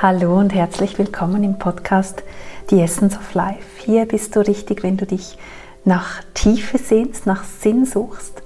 Hallo 0.00 0.38
und 0.38 0.54
herzlich 0.54 0.96
willkommen 0.96 1.42
im 1.42 1.58
Podcast 1.58 2.22
The 2.70 2.82
Essence 2.82 3.16
of 3.16 3.34
Life. 3.34 3.82
Hier 3.84 4.06
bist 4.06 4.36
du 4.36 4.46
richtig, 4.46 4.84
wenn 4.84 4.96
du 4.96 5.06
dich 5.06 5.36
nach 5.84 6.22
Tiefe 6.34 6.78
sehnst, 6.78 7.26
nach 7.26 7.42
Sinn 7.42 7.84
suchst 7.84 8.40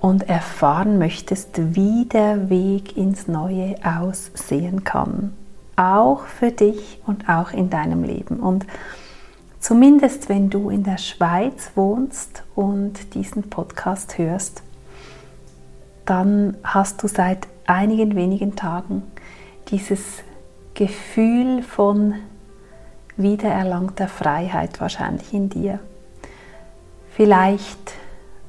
und 0.00 0.30
erfahren 0.30 0.98
möchtest, 0.98 1.74
wie 1.74 2.06
der 2.06 2.48
Weg 2.48 2.96
ins 2.96 3.28
Neue 3.28 3.74
aussehen 3.84 4.82
kann. 4.82 5.34
Auch 5.76 6.24
für 6.24 6.50
dich 6.50 7.02
und 7.06 7.28
auch 7.28 7.52
in 7.52 7.68
deinem 7.68 8.02
Leben. 8.02 8.40
Und 8.40 8.66
zumindest 9.58 10.30
wenn 10.30 10.48
du 10.48 10.70
in 10.70 10.82
der 10.82 10.96
Schweiz 10.96 11.72
wohnst 11.74 12.42
und 12.54 13.12
diesen 13.12 13.50
Podcast 13.50 14.16
hörst, 14.16 14.62
dann 16.06 16.56
hast 16.64 17.02
du 17.02 17.06
seit 17.06 17.48
einigen 17.66 18.16
wenigen 18.16 18.56
Tagen 18.56 19.02
dieses 19.68 20.22
Gefühl 20.74 21.62
von 21.62 22.14
wiedererlangter 23.16 24.08
Freiheit 24.08 24.80
wahrscheinlich 24.80 25.32
in 25.34 25.48
dir. 25.48 25.78
Vielleicht 27.10 27.94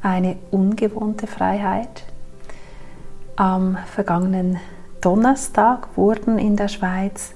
eine 0.02 0.38
ungewohnte 0.52 1.27
Freiheit. 1.27 2.05
Am 3.35 3.77
vergangenen 3.94 4.59
Donnerstag 5.02 5.89
wurden 5.95 6.38
in 6.38 6.55
der 6.55 6.67
Schweiz 6.67 7.34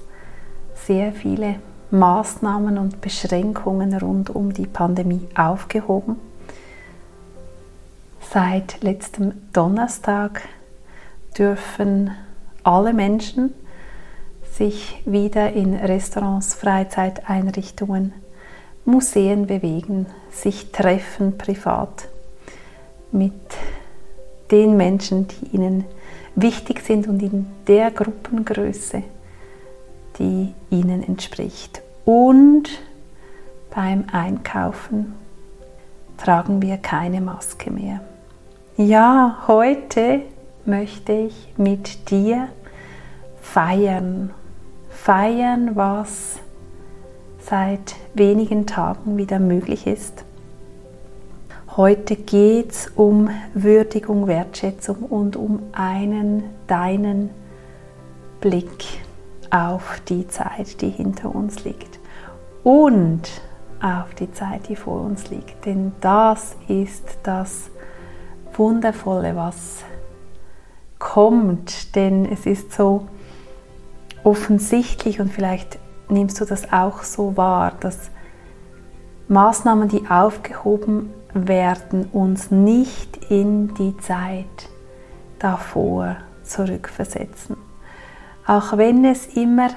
sehr 0.74 1.12
viele 1.12 1.56
Maßnahmen 1.90 2.78
und 2.78 3.00
Beschränkungen 3.00 3.94
rund 3.98 4.30
um 4.30 4.52
die 4.52 4.66
Pandemie 4.66 5.28
aufgehoben. 5.34 6.16
Seit 8.20 8.82
letztem 8.82 9.34
Donnerstag 9.52 10.42
dürfen 11.38 12.10
alle 12.64 12.92
Menschen 12.92 13.54
sich 14.56 15.02
wieder 15.04 15.52
in 15.52 15.74
Restaurants, 15.74 16.54
Freizeiteinrichtungen, 16.54 18.12
Museen 18.84 19.46
bewegen, 19.46 20.06
sich 20.30 20.72
treffen 20.72 21.36
privat 21.36 22.08
mit 23.12 23.32
den 24.50 24.76
Menschen, 24.76 25.26
die 25.28 25.56
ihnen 25.56 25.84
wichtig 26.34 26.80
sind 26.80 27.08
und 27.08 27.22
in 27.22 27.46
der 27.66 27.90
Gruppengröße, 27.90 29.02
die 30.18 30.54
ihnen 30.70 31.02
entspricht. 31.02 31.82
Und 32.04 32.70
beim 33.74 34.04
Einkaufen 34.12 35.14
tragen 36.16 36.62
wir 36.62 36.78
keine 36.78 37.20
Maske 37.20 37.70
mehr. 37.70 38.00
Ja, 38.76 39.44
heute 39.48 40.22
möchte 40.64 41.12
ich 41.12 41.52
mit 41.56 42.10
dir 42.10 42.48
feiern 43.40 44.30
feiern, 45.06 45.76
was 45.76 46.40
seit 47.38 47.94
wenigen 48.14 48.66
Tagen 48.66 49.16
wieder 49.16 49.38
möglich 49.38 49.86
ist. 49.86 50.24
Heute 51.76 52.16
geht 52.16 52.72
es 52.72 52.88
um 52.96 53.30
Würdigung, 53.54 54.26
Wertschätzung 54.26 54.96
und 54.96 55.36
um 55.36 55.62
einen 55.70 56.42
deinen 56.66 57.30
Blick 58.40 58.84
auf 59.50 60.02
die 60.08 60.26
Zeit, 60.26 60.80
die 60.80 60.90
hinter 60.90 61.32
uns 61.32 61.62
liegt 61.62 62.00
und 62.64 63.22
auf 63.80 64.12
die 64.18 64.32
Zeit, 64.32 64.68
die 64.68 64.74
vor 64.74 65.02
uns 65.02 65.30
liegt. 65.30 65.66
Denn 65.66 65.92
das 66.00 66.56
ist 66.66 67.18
das 67.22 67.70
Wundervolle, 68.54 69.36
was 69.36 69.84
kommt. 70.98 71.94
Denn 71.94 72.26
es 72.26 72.44
ist 72.44 72.72
so, 72.72 73.06
offensichtlich 74.26 75.20
und 75.20 75.32
vielleicht 75.32 75.78
nimmst 76.08 76.40
du 76.40 76.44
das 76.44 76.72
auch 76.72 77.04
so 77.04 77.36
wahr, 77.36 77.72
dass 77.78 78.10
Maßnahmen, 79.28 79.88
die 79.88 80.08
aufgehoben 80.08 81.10
werden, 81.32 82.06
uns 82.06 82.50
nicht 82.50 83.30
in 83.30 83.72
die 83.74 83.96
Zeit 83.98 84.68
davor 85.38 86.16
zurückversetzen. 86.42 87.56
Auch 88.46 88.76
wenn 88.76 89.04
es 89.04 89.26
immer 89.26 89.68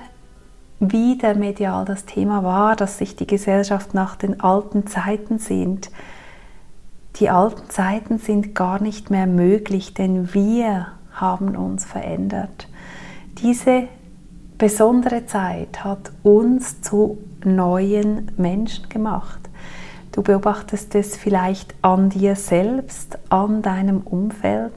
wieder 0.79 1.35
medial 1.35 1.85
das 1.85 2.05
Thema 2.05 2.43
war, 2.43 2.75
dass 2.75 2.97
sich 2.97 3.15
die 3.15 3.27
Gesellschaft 3.27 3.93
nach 3.93 4.15
den 4.15 4.39
alten 4.41 4.87
Zeiten 4.87 5.37
sehnt. 5.37 5.91
Die 7.17 7.29
alten 7.29 7.69
Zeiten 7.69 8.17
sind 8.17 8.55
gar 8.55 8.81
nicht 8.81 9.11
mehr 9.11 9.27
möglich, 9.27 9.93
denn 9.93 10.33
wir 10.33 10.87
haben 11.11 11.55
uns 11.55 11.85
verändert. 11.85 12.67
Diese 13.43 13.87
besondere 14.59 15.25
Zeit 15.25 15.83
hat 15.83 16.11
uns 16.21 16.81
zu 16.81 17.17
neuen 17.43 18.31
Menschen 18.37 18.89
gemacht. 18.89 19.39
Du 20.11 20.21
beobachtest 20.21 20.93
es 20.95 21.15
vielleicht 21.15 21.73
an 21.81 22.09
dir 22.09 22.35
selbst, 22.35 23.17
an 23.29 23.61
deinem 23.61 24.01
Umfeld, 24.01 24.73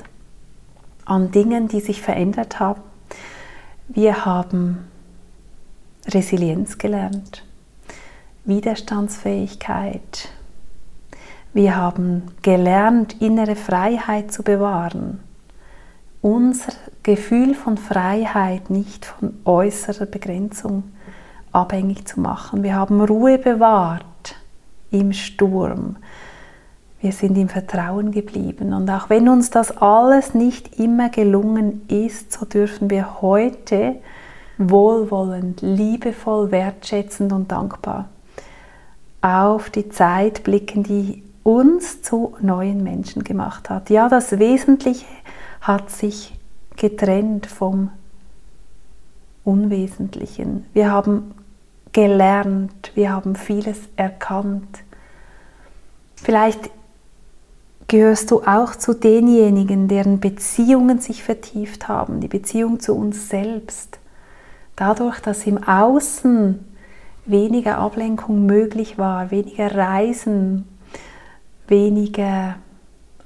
an 1.05 1.33
Dingen, 1.33 1.69
die 1.69 1.81
sich 1.81 2.01
verändert 2.01 2.61
haben. 2.61 2.81
Wir 3.89 4.25
haben 4.25 4.87
Resilienz 6.07 6.79
gelernt, 6.79 7.45
Widerstandsfähigkeit. 8.45 10.29
Wir 11.53 11.77
haben 11.77 12.23
gelernt, 12.43 13.21
innere 13.21 13.57
Freiheit 13.57 14.33
zu 14.33 14.43
bewahren 14.43 15.21
unser 16.23 16.73
Gefühl 17.03 17.55
von 17.55 17.77
Freiheit 17.77 18.71
nicht 18.71 19.05
von 19.05 19.35
äußerer 19.45 20.07
Begrenzung 20.07 20.85
abhängig 21.51 22.07
zu 22.07 22.21
machen. 22.21 22.63
Wir 22.63 22.77
haben 22.77 23.01
Ruhe 23.03 23.39
bewahrt 23.39 24.05
im 24.91 25.13
Sturm. 25.13 25.97
Wir 27.01 27.11
sind 27.11 27.37
im 27.37 27.49
Vertrauen 27.49 28.13
geblieben. 28.13 28.73
Und 28.73 28.89
auch 28.89 29.11
wenn 29.11 29.29
uns 29.29 29.51
das 29.51 29.77
alles 29.77 30.35
nicht 30.35 30.79
immer 30.79 31.09
gelungen 31.09 31.83
ist, 31.89 32.33
so 32.33 32.47
dürfen 32.47 32.89
wir 32.89 33.21
heute 33.21 33.97
wohlwollend, 34.57 35.61
liebevoll, 35.63 36.53
wertschätzend 36.53 37.33
und 37.33 37.51
dankbar 37.51 38.09
auf 39.21 39.71
die 39.71 39.89
Zeit 39.89 40.45
blicken, 40.45 40.83
die 40.83 41.23
uns 41.43 42.03
zu 42.03 42.37
neuen 42.41 42.83
Menschen 42.85 43.25
gemacht 43.25 43.71
hat. 43.71 43.91
Ja, 43.91 44.09
das 44.09 44.39
Wesentliche 44.39 45.07
hat 45.63 45.91
sich 45.91 46.35
getrennt 46.77 47.47
vom 47.47 47.91
Unwesentlichen. 49.45 50.67
Wir 50.73 50.91
haben 50.91 51.35
gelernt, 51.93 52.93
wir 52.95 53.13
haben 53.13 53.37
vieles 53.37 53.79
erkannt. 53.97 54.83
Vielleicht 56.17 56.71
gehörst 57.89 58.31
du 58.31 58.43
auch 58.43 58.75
zu 58.75 58.95
denjenigen, 58.95 59.89
deren 59.89 60.21
Beziehungen 60.21 60.99
sich 61.01 61.23
vertieft 61.23 61.89
haben, 61.89 62.21
die 62.21 62.29
Beziehung 62.29 62.81
zu 62.81 62.95
uns 62.95 63.29
selbst. 63.29 63.99
Dadurch, 64.77 65.21
dass 65.21 65.47
im 65.47 65.63
Außen 65.63 66.65
weniger 67.27 67.79
Ablenkung 67.79 68.47
möglich 68.47 68.99
war, 68.99 69.31
weniger 69.31 69.75
Reisen, 69.75 70.67
weniger 71.69 72.57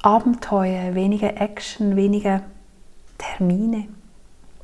Abenteuer, 0.07 0.95
weniger 0.95 1.41
Action, 1.41 1.97
weniger 1.97 2.43
Termine. 3.19 3.89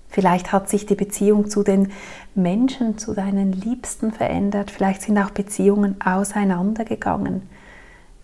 Vielleicht 0.09 0.53
hat 0.53 0.69
sich 0.69 0.87
die 0.87 0.95
Beziehung 0.95 1.51
zu 1.51 1.65
den 1.65 1.91
Menschen, 2.37 2.97
zu 2.97 3.13
deinen 3.13 3.51
Liebsten 3.51 4.13
verändert. 4.13 4.71
Vielleicht 4.71 5.03
sind 5.03 5.19
auch 5.19 5.31
Beziehungen 5.31 6.01
auseinandergegangen, 6.01 7.43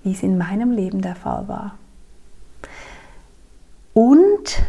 wie 0.04 0.12
es 0.12 0.22
in 0.22 0.38
meinem 0.38 0.70
Leben 0.70 1.02
der 1.02 1.16
Fall 1.16 1.48
war. 1.48 1.76
Und 3.94 4.62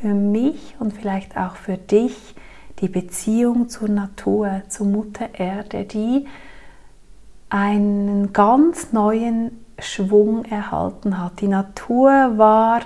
für 0.00 0.14
mich 0.14 0.74
und 0.78 0.94
vielleicht 0.94 1.36
auch 1.36 1.56
für 1.56 1.76
dich 1.76 2.34
die 2.78 2.88
Beziehung 2.88 3.68
zur 3.68 3.90
Natur, 3.90 4.62
zur 4.68 4.86
Mutter 4.86 5.34
Erde, 5.34 5.84
die 5.84 6.26
einen 7.50 8.32
ganz 8.32 8.94
neuen 8.94 9.66
Schwung 9.82 10.44
erhalten 10.44 11.22
hat. 11.22 11.40
Die 11.40 11.48
Natur 11.48 12.38
war 12.38 12.82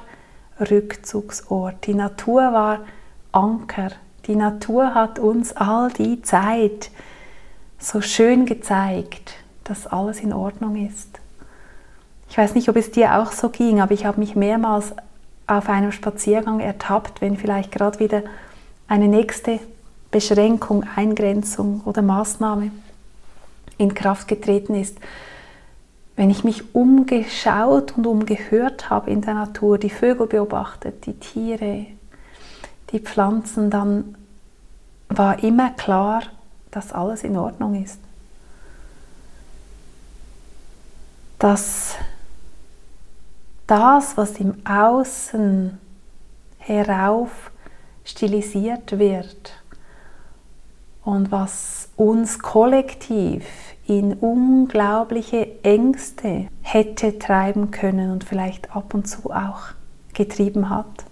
Rückzugsort, 0.59 1.87
die 1.87 1.95
Natur 1.95 2.53
war 2.53 2.81
Anker, 3.33 3.91
die 4.27 4.37
Natur 4.37 4.95
hat 4.95 5.19
uns 5.19 5.55
all 5.57 5.91
die 5.91 6.23
Zeit 6.23 6.91
so 7.79 8.01
schön 8.01 8.47
gezeigt, 8.47 9.35
dass 9.65 9.87
alles 9.87 10.21
in 10.21 10.33
Ordnung 10.33 10.77
ist. 10.87 11.21
Ich 12.31 12.39
weiß 12.39 12.55
nicht, 12.55 12.69
ob 12.69 12.77
es 12.77 12.91
dir 12.91 13.19
auch 13.19 13.33
so 13.33 13.49
ging, 13.49 13.81
aber 13.81 13.93
ich 13.93 14.07
habe 14.07 14.21
mich 14.21 14.35
mehrmals 14.35 14.93
auf 15.47 15.69
einem 15.69 15.93
Spaziergang 15.93 16.61
ertappt, 16.61 17.21
wenn 17.21 17.37
vielleicht 17.37 17.71
gerade 17.71 17.99
wieder 17.99 18.23
eine 18.89 19.09
nächste 19.09 19.61
Beschränkung, 20.11 20.85
Eingrenzung 20.97 21.83
oder 21.85 22.01
Maßnahme 22.01 22.71
in 23.77 23.95
Kraft 23.95 24.29
getreten 24.29 24.75
ist 24.75 24.99
wenn 26.17 26.31
ich 26.31 26.45
mich 26.45 26.75
umgeschaut 26.75 27.97
und 27.97 28.07
umgehört 28.07 28.89
habe 28.91 29.11
in 29.11 29.21
der 29.21 29.35
Natur, 29.35 29.79
die 29.79 29.91
Vögel 29.91 30.27
beobachtet, 30.27 31.07
die 31.07 31.15
Tiere, 31.15 31.87
die 32.91 33.01
Pflanzen, 33.01 33.71
dann 33.71 34.17
war 35.09 35.43
immer 35.43 35.71
klar, 35.71 36.23
dass 36.71 36.93
alles 36.93 37.25
in 37.25 37.37
Ordnung 37.37 37.83
ist. 37.83 37.99
Dass 41.39 41.97
das, 43.67 44.17
was 44.17 44.39
im 44.39 44.55
Außen 44.65 45.79
herauf 46.59 47.51
stilisiert 48.05 48.99
wird 48.99 49.53
und 51.05 51.33
was 51.33 51.89
uns 51.97 52.39
kollektiv 52.39 53.45
in 53.87 54.15
unglaubliche 54.15 55.63
Ängste 55.63 56.49
hätte 56.63 57.19
treiben 57.19 57.71
können 57.71 58.11
und 58.11 58.25
vielleicht 58.25 58.75
ab 58.75 58.95
und 58.95 59.07
zu 59.07 59.31
auch 59.31 59.69
getrieben 60.15 60.71
hat. 60.71 61.05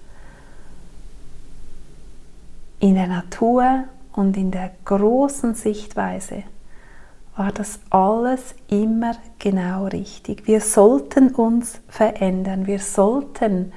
In 2.80 2.94
der 2.94 3.06
Natur 3.06 3.84
und 4.12 4.36
in 4.36 4.50
der 4.50 4.70
großen 4.84 5.54
Sichtweise 5.54 6.44
war 7.36 7.52
das 7.52 7.80
alles 7.90 8.54
immer 8.68 9.14
genau 9.38 9.86
richtig. 9.86 10.46
Wir 10.46 10.60
sollten 10.60 11.34
uns 11.34 11.80
verändern, 11.88 12.66
wir 12.66 12.78
sollten 12.78 13.72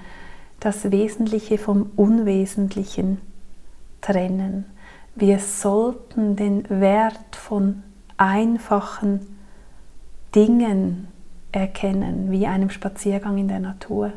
das 0.60 0.92
Wesentliche 0.92 1.58
vom 1.58 1.92
Unwesentlichen 1.96 3.22
trennen. 4.02 4.66
Wir 5.16 5.40
sollten 5.40 6.36
den 6.36 6.70
Wert 6.70 7.36
von 7.36 7.84
einfachen 8.18 9.38
Dingen 10.34 11.08
erkennen, 11.52 12.32
wie 12.32 12.48
einem 12.48 12.70
Spaziergang 12.70 13.38
in 13.38 13.48
der 13.48 13.60
Natur, 13.60 14.12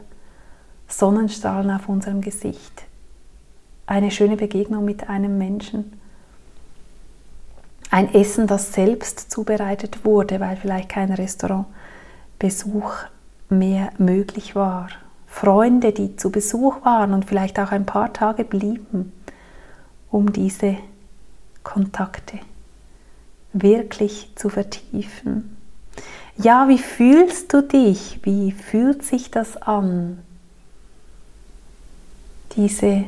Sonnenstrahlen 0.89 1.71
auf 1.71 1.89
unserem 1.89 2.21
Gesicht, 2.21 2.85
eine 3.87 4.11
schöne 4.11 4.37
Begegnung 4.37 4.85
mit 4.85 5.09
einem 5.09 5.39
Menschen, 5.39 5.93
ein 7.91 8.13
Essen, 8.13 8.47
das 8.47 8.73
selbst 8.73 9.31
zubereitet 9.31 10.05
wurde, 10.05 10.41
weil 10.41 10.57
vielleicht 10.57 10.91
kein 10.91 11.13
Restaurantbesuch 11.13 12.93
mehr 13.49 13.91
möglich 13.99 14.55
war, 14.55 14.89
Freunde, 15.27 15.93
die 15.93 16.17
zu 16.17 16.31
Besuch 16.31 16.85
waren 16.85 17.15
und 17.15 17.25
vielleicht 17.25 17.59
auch 17.61 17.71
ein 17.71 17.87
paar 17.87 18.13
Tage 18.13 18.45
blieben, 18.45 19.13
um 20.11 20.33
diese 20.33 20.77
Kontakte 21.63 22.41
wirklich 23.53 24.31
zu 24.37 24.49
vertiefen. 24.49 25.57
Ja, 26.37 26.69
wie 26.69 26.79
fühlst 26.79 27.53
du 27.53 27.63
dich? 27.63 28.21
Wie 28.23 28.53
fühlt 28.53 29.03
sich 29.03 29.31
das 29.31 29.57
an? 29.57 30.23
Diese 32.55 33.05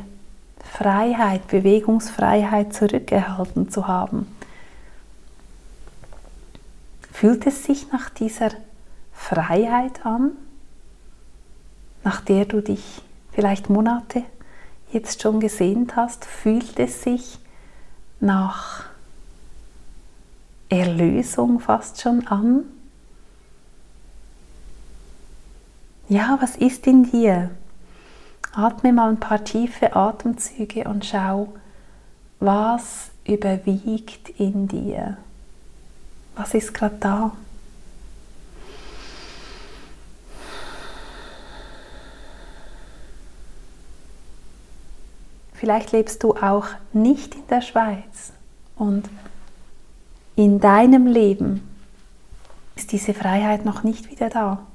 Freiheit, 0.65 1.47
Bewegungsfreiheit 1.49 2.75
zurückerhalten 2.75 3.71
zu 3.71 3.87
haben. 3.87 4.27
Fühlt 7.13 7.47
es 7.47 7.65
sich 7.65 7.93
nach 7.93 8.11
dieser 8.11 8.51
Freiheit 9.13 10.05
an, 10.07 10.33
nach 12.03 12.21
der 12.21 12.47
du 12.47 12.63
dich 12.63 13.03
vielleicht 13.33 13.71
Monate 13.71 14.23
jetzt 14.91 15.23
schon 15.23 15.39
gesehnt 15.39 15.97
hast? 15.97 16.25
Fühlt 16.25 16.79
es 16.79 17.03
sich 17.03 17.39
nach 18.21 18.90
Erlösung 20.71 21.59
fast 21.61 22.01
schon 22.01 22.27
an? 22.29 22.65
Ja, 26.09 26.39
was 26.41 26.57
ist 26.57 26.87
in 26.87 27.11
dir? 27.11 27.51
Atme 28.53 28.93
mal 28.93 29.11
ein 29.11 29.21
paar 29.21 29.45
tiefe 29.45 29.95
Atemzüge 29.95 30.85
und 30.85 31.05
schau, 31.05 31.53
was 32.39 33.11
überwiegt 33.25 34.31
in 34.31 34.67
dir. 34.67 35.19
Was 36.37 36.55
ist 36.55 36.73
gerade 36.73 36.97
da? 36.99 37.33
Vielleicht 45.53 45.93
lebst 45.93 46.23
du 46.23 46.35
auch 46.35 46.69
nicht 46.93 47.35
in 47.35 47.47
der 47.49 47.61
Schweiz 47.61 48.33
und 48.77 49.11
in 50.41 50.59
deinem 50.59 51.07
Leben 51.07 51.69
ist 52.75 52.93
diese 52.93 53.13
Freiheit 53.13 53.67
noch 53.67 53.83
nicht 53.83 54.11
wieder 54.11 54.31
da. 54.31 54.67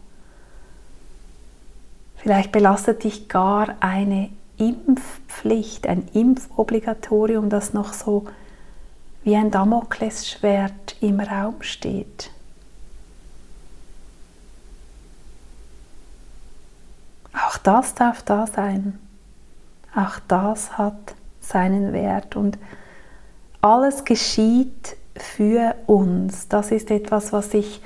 Vielleicht 2.18 2.52
belastet 2.52 3.04
dich 3.04 3.30
gar 3.30 3.74
eine 3.80 4.30
Impfpflicht, 4.58 5.88
ein 5.88 6.08
Impfobligatorium, 6.14 7.50
das 7.50 7.74
noch 7.74 7.94
so 7.94 8.28
wie 9.24 9.36
ein 9.36 9.50
Damoklesschwert 9.50 10.98
im 11.02 11.20
Raum 11.20 11.56
steht. 11.62 12.30
Auch 17.34 17.58
das 17.58 17.96
darf 17.96 18.22
da 18.22 18.46
sein. 18.46 19.00
Auch 19.96 20.20
das 20.28 20.78
hat 20.78 21.16
seinen 21.42 21.92
Wert 21.92 22.36
und 22.36 22.60
alles 23.62 24.06
geschieht 24.06 24.96
für 25.16 25.76
uns. 25.88 26.48
Das 26.48 26.72
ist 26.72 26.92
etwas, 26.92 27.34
was 27.34 27.54
ich 27.54 27.82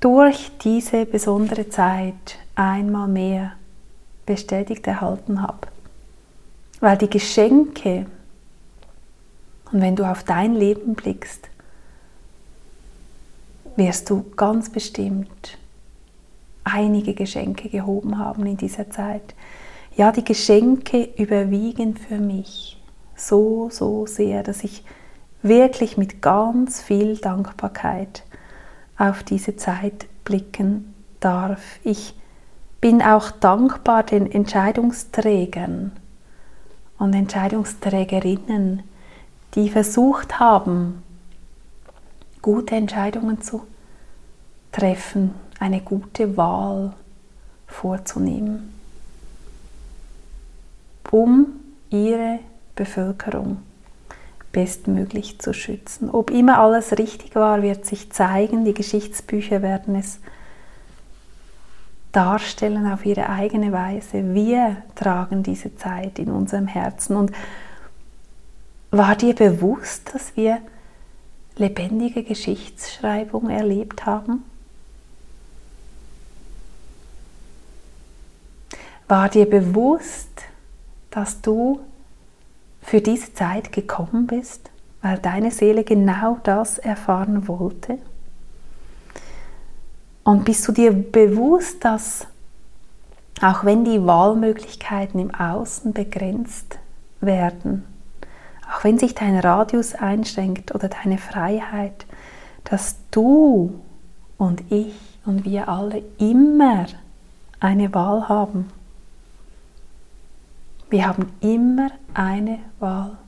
durch 0.00 0.50
diese 0.62 1.06
besondere 1.06 1.68
Zeit 1.68 2.38
einmal 2.54 3.08
mehr 3.08 3.52
bestätigt 4.26 4.86
erhalten 4.86 5.42
habe. 5.42 5.68
Weil 6.80 6.96
die 6.98 7.10
Geschenke, 7.10 8.06
und 9.72 9.80
wenn 9.80 9.96
du 9.96 10.08
auf 10.08 10.22
dein 10.22 10.54
Leben 10.54 10.94
blickst, 10.94 11.48
wirst 13.76 14.10
du 14.10 14.24
ganz 14.36 14.70
bestimmt 14.70 15.58
einige 16.64 17.14
Geschenke 17.14 17.68
gehoben 17.68 18.18
haben 18.18 18.46
in 18.46 18.56
dieser 18.56 18.90
Zeit. 18.90 19.34
Ja, 19.96 20.12
die 20.12 20.24
Geschenke 20.24 21.08
überwiegen 21.16 21.96
für 21.96 22.18
mich 22.18 22.77
so, 23.18 23.68
so 23.70 24.06
sehr, 24.06 24.42
dass 24.42 24.64
ich 24.64 24.84
wirklich 25.42 25.96
mit 25.96 26.22
ganz 26.22 26.80
viel 26.80 27.16
Dankbarkeit 27.16 28.22
auf 28.96 29.22
diese 29.22 29.56
Zeit 29.56 30.06
blicken 30.24 30.94
darf. 31.20 31.62
Ich 31.84 32.14
bin 32.80 33.02
auch 33.02 33.30
dankbar 33.30 34.02
den 34.02 34.30
Entscheidungsträgern 34.30 35.92
und 36.98 37.14
Entscheidungsträgerinnen, 37.14 38.82
die 39.54 39.70
versucht 39.70 40.38
haben, 40.38 41.02
gute 42.42 42.76
Entscheidungen 42.76 43.40
zu 43.40 43.62
treffen, 44.72 45.34
eine 45.58 45.80
gute 45.80 46.36
Wahl 46.36 46.92
vorzunehmen, 47.66 48.74
um 51.10 51.46
ihre 51.90 52.40
Bevölkerung 52.78 53.58
bestmöglich 54.52 55.40
zu 55.40 55.52
schützen. 55.52 56.08
Ob 56.10 56.30
immer 56.30 56.58
alles 56.58 56.96
richtig 56.96 57.34
war, 57.34 57.60
wird 57.60 57.84
sich 57.84 58.10
zeigen. 58.12 58.64
Die 58.64 58.72
Geschichtsbücher 58.72 59.62
werden 59.62 59.96
es 59.96 60.20
darstellen 62.12 62.90
auf 62.90 63.04
ihre 63.04 63.28
eigene 63.28 63.72
Weise. 63.72 64.34
Wir 64.34 64.76
tragen 64.94 65.42
diese 65.42 65.76
Zeit 65.76 66.18
in 66.18 66.30
unserem 66.30 66.66
Herzen. 66.68 67.16
Und 67.16 67.32
war 68.90 69.16
dir 69.16 69.34
bewusst, 69.34 70.14
dass 70.14 70.36
wir 70.36 70.58
lebendige 71.56 72.22
Geschichtsschreibung 72.22 73.50
erlebt 73.50 74.06
haben? 74.06 74.44
War 79.08 79.28
dir 79.28 79.48
bewusst, 79.48 80.42
dass 81.10 81.40
du 81.40 81.80
für 82.88 83.02
diese 83.02 83.34
Zeit 83.34 83.70
gekommen 83.70 84.26
bist, 84.26 84.70
weil 85.02 85.18
deine 85.18 85.50
Seele 85.50 85.84
genau 85.84 86.38
das 86.42 86.78
erfahren 86.78 87.46
wollte? 87.46 87.98
Und 90.24 90.46
bist 90.46 90.66
du 90.66 90.72
dir 90.72 90.92
bewusst, 90.92 91.84
dass 91.84 92.26
auch 93.42 93.64
wenn 93.64 93.84
die 93.84 94.04
Wahlmöglichkeiten 94.04 95.20
im 95.20 95.34
Außen 95.34 95.92
begrenzt 95.92 96.78
werden, 97.20 97.84
auch 98.72 98.84
wenn 98.84 98.98
sich 98.98 99.14
dein 99.14 99.38
Radius 99.38 99.94
einschränkt 99.94 100.74
oder 100.74 100.88
deine 100.88 101.18
Freiheit, 101.18 102.06
dass 102.64 102.96
du 103.10 103.80
und 104.38 104.62
ich 104.70 104.94
und 105.26 105.44
wir 105.44 105.68
alle 105.68 106.02
immer 106.18 106.86
eine 107.60 107.92
Wahl 107.94 108.28
haben. 108.30 108.70
Wir 110.90 111.06
haben 111.06 111.32
immer 111.40 111.90
eine 112.14 112.58
Wahl. 112.78 113.18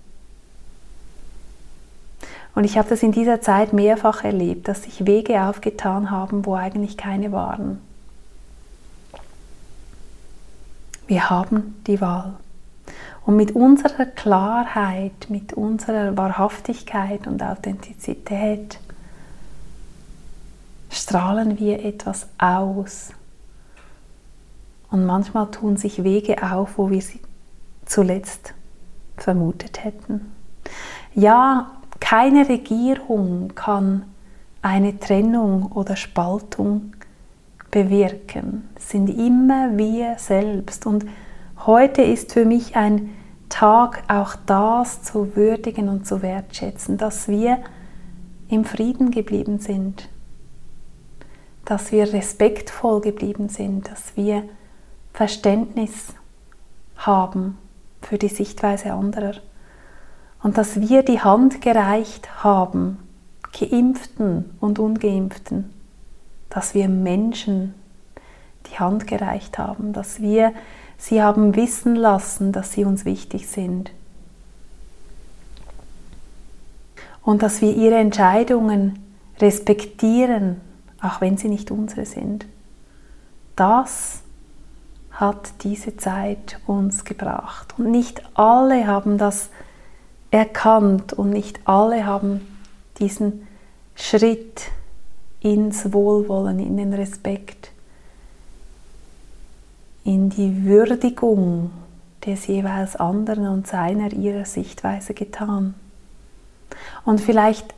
Und 2.55 2.65
ich 2.65 2.79
habe 2.79 2.89
das 2.89 3.03
in 3.03 3.13
dieser 3.13 3.41
Zeit 3.41 3.73
mehrfach 3.73 4.25
erlebt, 4.25 4.69
dass 4.69 4.83
sich 4.83 5.07
Wege 5.07 5.43
aufgetan 5.45 6.11
haben, 6.11 6.47
wo 6.47 6.55
eigentlich 6.55 6.97
keine 6.97 7.33
waren. 7.33 7.81
Wir 11.07 11.29
haben 11.31 11.83
die 11.87 12.01
Wahl. 12.01 12.35
Und 13.27 13.37
mit 13.37 13.53
unserer 13.53 14.07
Klarheit, 14.07 15.29
mit 15.29 15.53
unserer 15.53 16.17
Wahrhaftigkeit 16.17 17.27
und 17.27 17.43
Authentizität 17.43 18.79
strahlen 20.91 21.59
wir 21.59 21.85
etwas 21.85 22.29
aus. 22.39 23.11
Und 24.91 25.07
manchmal 25.07 25.51
tun 25.51 25.77
sich 25.77 26.03
Wege 26.03 26.43
auf, 26.43 26.79
wo 26.79 26.91
wir 26.91 27.03
sie 27.03 27.21
zuletzt 27.91 28.55
vermutet 29.17 29.85
hätten. 29.85 30.33
Ja, 31.15 31.73
keine 31.99 32.49
Regierung 32.49 33.53
kann 33.55 34.05
eine 34.63 34.99
Trennung 34.99 35.73
oder 35.73 35.97
Spaltung 35.97 36.93
bewirken. 37.71 38.69
Sind 38.79 39.09
immer 39.09 39.77
wir 39.77 40.17
selbst. 40.19 40.87
Und 40.87 41.05
heute 41.67 42.03
ist 42.03 42.33
für 42.33 42.45
mich 42.45 42.77
ein 42.77 43.11
Tag, 43.49 44.05
auch 44.09 44.37
das 44.47 45.03
zu 45.03 45.35
würdigen 45.35 45.89
und 45.89 46.07
zu 46.07 46.23
wertschätzen, 46.23 46.97
dass 46.97 47.27
wir 47.27 47.59
im 48.49 48.65
Frieden 48.65 49.11
geblieben 49.11 49.59
sind, 49.59 50.09
dass 51.65 51.91
wir 51.91 52.13
respektvoll 52.13 53.01
geblieben 53.01 53.49
sind, 53.49 53.91
dass 53.91 54.17
wir 54.17 54.45
Verständnis 55.13 56.15
haben 56.97 57.59
für 58.03 58.19
die 58.19 58.29
Sichtweise 58.29 58.93
anderer 58.93 59.35
und 60.43 60.59
dass 60.59 60.81
wir 60.81 61.03
die 61.03 61.21
Hand 61.21 61.61
gereicht 61.61 62.43
haben, 62.43 62.99
geimpften 63.59 64.57
und 64.61 64.79
ungeimpften, 64.79 65.71
dass 66.49 66.75
wir 66.75 66.89
Menschen 66.89 67.75
die 68.71 68.79
Hand 68.79 69.07
gereicht 69.07 69.59
haben, 69.59 69.93
dass 69.93 70.21
wir 70.21 70.53
sie 70.99 71.23
haben 71.23 71.57
wissen 71.57 71.97
lassen, 71.97 72.53
dass 72.53 72.73
sie 72.73 72.85
uns 72.85 73.05
wichtig 73.05 73.49
sind. 73.49 73.91
Und 77.23 77.43
dass 77.43 77.61
wir 77.61 77.75
ihre 77.75 77.97
Entscheidungen 77.97 78.99
respektieren, 79.39 80.61
auch 81.01 81.21
wenn 81.21 81.37
sie 81.37 81.49
nicht 81.49 81.71
unsere 81.71 82.07
sind. 82.07 82.47
Das 83.57 84.23
hat 85.21 85.63
diese 85.63 85.99
Zeit 85.99 86.59
uns 86.67 87.05
gebracht. 87.05 87.75
Und 87.77 87.91
nicht 87.91 88.23
alle 88.35 88.87
haben 88.87 89.19
das 89.19 89.51
erkannt 90.31 91.13
und 91.13 91.29
nicht 91.29 91.61
alle 91.67 92.07
haben 92.07 92.41
diesen 92.99 93.47
Schritt 93.95 94.63
ins 95.41 95.93
Wohlwollen, 95.93 96.59
in 96.59 96.79
den 96.79 96.95
Respekt, 96.95 97.71
in 100.05 100.31
die 100.31 100.65
Würdigung 100.65 101.71
des 102.25 102.47
jeweils 102.47 102.97
anderen 102.97 103.47
und 103.47 103.67
seiner 103.67 104.13
ihrer 104.15 104.47
Sichtweise 104.47 105.13
getan. 105.13 105.75
Und 107.05 107.21
vielleicht 107.21 107.75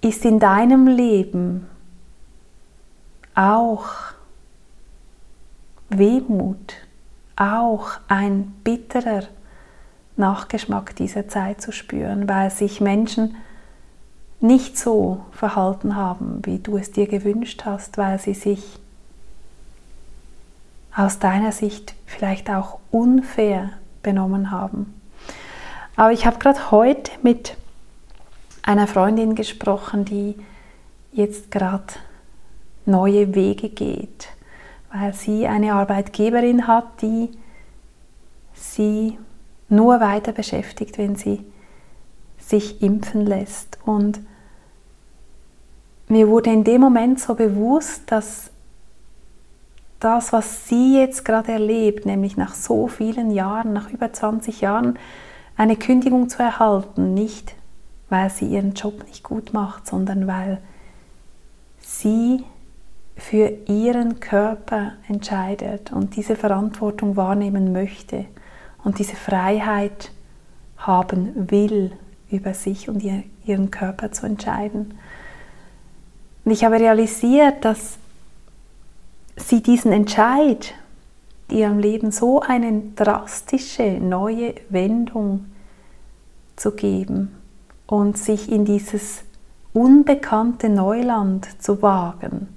ist 0.00 0.24
in 0.24 0.38
deinem 0.38 0.86
Leben 0.86 1.66
auch 3.34 4.13
Wehmut, 5.88 6.74
auch 7.36 7.92
ein 8.08 8.52
bitterer 8.64 9.24
Nachgeschmack 10.16 10.94
dieser 10.96 11.28
Zeit 11.28 11.60
zu 11.60 11.72
spüren, 11.72 12.28
weil 12.28 12.50
sich 12.50 12.80
Menschen 12.80 13.36
nicht 14.40 14.78
so 14.78 15.24
verhalten 15.32 15.96
haben, 15.96 16.40
wie 16.44 16.58
du 16.58 16.76
es 16.76 16.92
dir 16.92 17.06
gewünscht 17.06 17.62
hast, 17.64 17.98
weil 17.98 18.18
sie 18.20 18.34
sich 18.34 18.78
aus 20.94 21.18
deiner 21.18 21.50
Sicht 21.50 21.94
vielleicht 22.06 22.50
auch 22.50 22.78
unfair 22.90 23.70
benommen 24.02 24.50
haben. 24.50 25.00
Aber 25.96 26.12
ich 26.12 26.26
habe 26.26 26.38
gerade 26.38 26.70
heute 26.70 27.10
mit 27.22 27.56
einer 28.62 28.86
Freundin 28.86 29.34
gesprochen, 29.34 30.04
die 30.04 30.36
jetzt 31.12 31.50
gerade 31.50 31.94
neue 32.86 33.34
Wege 33.34 33.68
geht, 33.68 34.28
weil 34.96 35.12
sie 35.12 35.48
eine 35.48 35.74
Arbeitgeberin 35.74 36.68
hat, 36.68 37.02
die 37.02 37.30
sie 38.54 39.18
nur 39.68 39.98
weiter 39.98 40.30
beschäftigt, 40.30 40.98
wenn 40.98 41.16
sie 41.16 41.44
sich 42.38 42.80
impfen 42.80 43.26
lässt. 43.26 43.78
Und 43.84 44.20
mir 46.06 46.28
wurde 46.28 46.52
in 46.52 46.62
dem 46.62 46.80
Moment 46.80 47.18
so 47.18 47.34
bewusst, 47.34 48.02
dass 48.12 48.50
das, 49.98 50.32
was 50.32 50.68
sie 50.68 51.00
jetzt 51.00 51.24
gerade 51.24 51.50
erlebt, 51.50 52.06
nämlich 52.06 52.36
nach 52.36 52.54
so 52.54 52.86
vielen 52.86 53.32
Jahren, 53.32 53.72
nach 53.72 53.90
über 53.90 54.12
20 54.12 54.60
Jahren, 54.60 54.96
eine 55.56 55.76
Kündigung 55.76 56.28
zu 56.28 56.40
erhalten, 56.40 57.14
nicht 57.14 57.56
weil 58.10 58.30
sie 58.30 58.46
ihren 58.46 58.74
Job 58.74 59.04
nicht 59.08 59.24
gut 59.24 59.52
macht, 59.54 59.88
sondern 59.88 60.28
weil 60.28 60.60
sie 61.80 62.44
für 63.16 63.52
ihren 63.66 64.20
Körper 64.20 64.92
entscheidet 65.08 65.92
und 65.92 66.16
diese 66.16 66.36
Verantwortung 66.36 67.16
wahrnehmen 67.16 67.72
möchte 67.72 68.26
und 68.82 68.98
diese 68.98 69.16
Freiheit 69.16 70.10
haben 70.76 71.50
will, 71.50 71.92
über 72.30 72.54
sich 72.54 72.88
und 72.88 73.02
ihren 73.44 73.70
Körper 73.70 74.10
zu 74.10 74.26
entscheiden. 74.26 74.98
Und 76.44 76.52
ich 76.52 76.64
habe 76.64 76.80
realisiert, 76.80 77.64
dass 77.64 77.98
sie 79.36 79.62
diesen 79.62 79.92
Entscheid, 79.92 80.74
ihrem 81.50 81.78
Leben 81.78 82.10
so 82.10 82.40
eine 82.40 82.82
drastische 82.96 83.98
neue 84.00 84.54
Wendung 84.68 85.46
zu 86.56 86.72
geben 86.72 87.34
und 87.86 88.18
sich 88.18 88.50
in 88.50 88.64
dieses 88.64 89.22
unbekannte 89.72 90.68
Neuland 90.68 91.62
zu 91.62 91.82
wagen, 91.82 92.48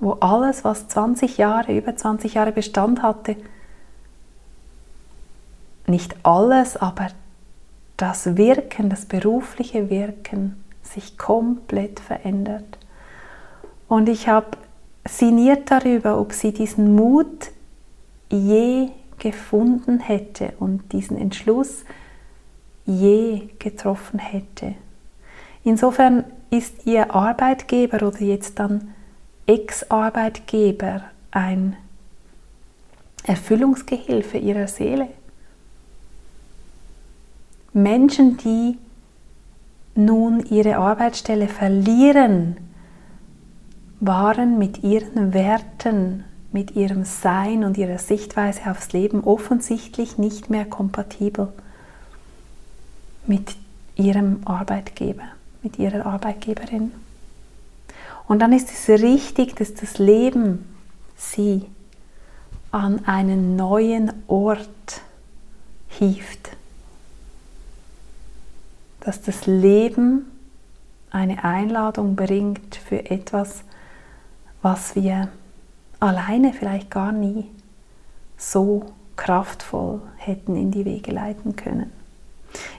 wo 0.00 0.12
alles, 0.20 0.64
was 0.64 0.88
20 0.88 1.38
Jahre, 1.38 1.76
über 1.76 1.96
20 1.96 2.34
Jahre 2.34 2.52
Bestand 2.52 3.02
hatte, 3.02 3.36
nicht 5.86 6.16
alles, 6.22 6.76
aber 6.76 7.08
das 7.96 8.36
Wirken, 8.36 8.90
das 8.90 9.06
berufliche 9.06 9.90
Wirken 9.90 10.62
sich 10.82 11.18
komplett 11.18 12.00
verändert. 12.00 12.78
Und 13.88 14.08
ich 14.08 14.28
habe 14.28 14.56
sinniert 15.06 15.70
darüber, 15.70 16.20
ob 16.20 16.32
sie 16.32 16.52
diesen 16.52 16.94
Mut 16.94 17.50
je 18.30 18.90
gefunden 19.18 20.00
hätte 20.00 20.52
und 20.60 20.92
diesen 20.92 21.16
Entschluss 21.18 21.84
je 22.84 23.48
getroffen 23.58 24.18
hätte. 24.18 24.74
Insofern 25.64 26.24
ist 26.50 26.86
ihr 26.86 27.14
Arbeitgeber 27.14 28.06
oder 28.06 28.20
jetzt 28.20 28.58
dann 28.58 28.94
Ex-Arbeitgeber 29.48 31.04
ein 31.30 31.74
Erfüllungsgehilfe 33.24 34.36
ihrer 34.36 34.68
Seele. 34.68 35.08
Menschen, 37.72 38.36
die 38.36 38.76
nun 39.94 40.44
ihre 40.50 40.76
Arbeitsstelle 40.76 41.48
verlieren, 41.48 42.58
waren 44.00 44.58
mit 44.58 44.84
ihren 44.84 45.32
Werten, 45.32 46.24
mit 46.52 46.76
ihrem 46.76 47.04
Sein 47.04 47.64
und 47.64 47.78
ihrer 47.78 47.98
Sichtweise 47.98 48.70
aufs 48.70 48.92
Leben 48.92 49.24
offensichtlich 49.24 50.18
nicht 50.18 50.50
mehr 50.50 50.66
kompatibel 50.66 51.48
mit 53.26 53.56
ihrem 53.96 54.40
Arbeitgeber, 54.44 55.24
mit 55.62 55.78
ihrer 55.78 56.04
Arbeitgeberin. 56.04 56.92
Und 58.28 58.40
dann 58.40 58.52
ist 58.52 58.70
es 58.70 58.88
richtig, 58.88 59.56
dass 59.56 59.74
das 59.74 59.98
Leben 59.98 60.64
sie 61.16 61.64
an 62.70 63.04
einen 63.06 63.56
neuen 63.56 64.12
Ort 64.28 65.00
hieft 65.88 66.50
dass 69.08 69.22
das 69.22 69.46
Leben 69.46 70.26
eine 71.10 71.42
Einladung 71.42 72.14
bringt 72.14 72.76
für 72.76 73.10
etwas, 73.10 73.62
was 74.60 74.94
wir 74.96 75.28
alleine 75.98 76.52
vielleicht 76.52 76.90
gar 76.90 77.10
nie 77.10 77.46
so 78.36 78.92
kraftvoll 79.16 80.02
hätten 80.18 80.56
in 80.56 80.70
die 80.72 80.84
Wege 80.84 81.10
leiten 81.10 81.56
können. 81.56 81.90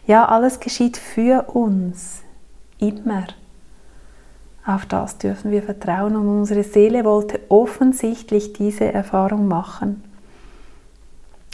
Ja, 0.05 0.25
alles 0.25 0.59
geschieht 0.59 0.97
für 0.97 1.49
uns, 1.49 2.21
immer. 2.77 3.25
Auf 4.69 4.85
das 4.85 5.17
dürfen 5.17 5.49
wir 5.49 5.63
vertrauen 5.63 6.15
und 6.15 6.27
unsere 6.27 6.61
Seele 6.63 7.03
wollte 7.03 7.39
offensichtlich 7.49 8.53
diese 8.53 8.85
Erfahrung 8.93 9.47
machen. 9.47 10.03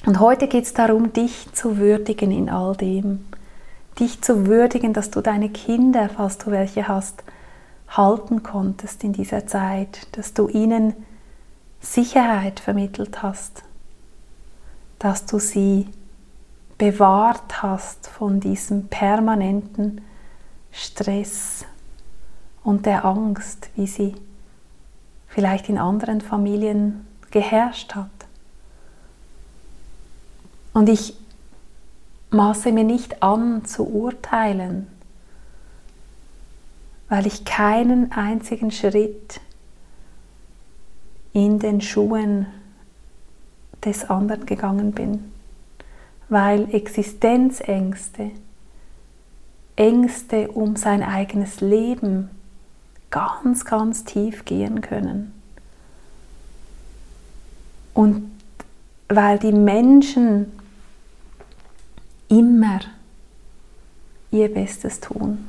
Und 0.06 0.20
heute 0.20 0.50
geht 0.50 0.66
es 0.66 0.74
darum, 0.74 1.14
dich 1.14 1.48
zu 1.54 1.78
würdigen 1.78 2.30
in 2.32 2.50
all 2.50 2.76
dem 2.76 3.24
dich 4.00 4.22
zu 4.22 4.48
würdigen, 4.48 4.92
dass 4.92 5.12
du 5.12 5.22
deine 5.22 5.48
Kinder, 5.48 6.10
falls 6.10 6.38
du 6.38 6.52
welche 6.52 6.90
hast, 6.90 7.24
halten 7.88 8.44
konntest 8.44 9.06
in 9.06 9.14
dieser 9.14 9.48
Zeit, 9.48 10.08
dass 10.18 10.34
du 10.34 10.50
ihnen 10.50 10.94
Sicherheit 11.80 12.60
vermittelt 12.60 13.24
hast, 13.24 13.64
dass 15.00 15.26
du 15.26 15.40
sie 15.40 15.88
bewahrt 16.78 17.64
hast 17.64 18.08
von 18.08 18.42
diesem 18.42 18.90
permanenten 18.90 20.02
Stress 20.74 21.64
und 22.66 22.88
der 22.88 23.06
Angst, 23.06 23.70
wie 23.76 23.88
sie 23.88 24.16
vielleicht 25.28 25.70
in 25.70 25.78
anderen 25.78 26.20
Familien 26.20 27.06
geherrscht 27.30 27.94
hat. 27.94 28.10
Und 30.74 30.90
ich 30.90 31.16
maße 32.32 32.72
mir 32.72 32.84
nicht 32.84 33.22
an 33.22 33.64
zu 33.66 33.88
urteilen, 33.88 34.88
weil 37.08 37.28
ich 37.28 37.46
keinen 37.46 38.12
einzigen 38.12 38.72
Schritt 38.72 39.40
in 41.34 41.60
den 41.60 41.82
Schuhen 41.82 42.48
des 43.84 44.10
anderen 44.10 44.48
gegangen 44.48 44.92
bin, 44.92 45.32
weil 46.30 46.74
Existenzängste, 46.74 48.32
Ängste 49.76 50.50
um 50.50 50.76
sein 50.76 51.04
eigenes 51.04 51.62
Leben 51.62 52.32
ganz, 53.16 53.64
ganz 53.64 54.04
tief 54.04 54.44
gehen 54.44 54.82
können. 54.82 55.32
Und 57.94 58.30
weil 59.08 59.40
die 59.40 59.54
Menschen 59.54 60.52
immer 62.28 62.82
ihr 64.32 64.54
Bestes 64.54 65.00
tun. 65.00 65.48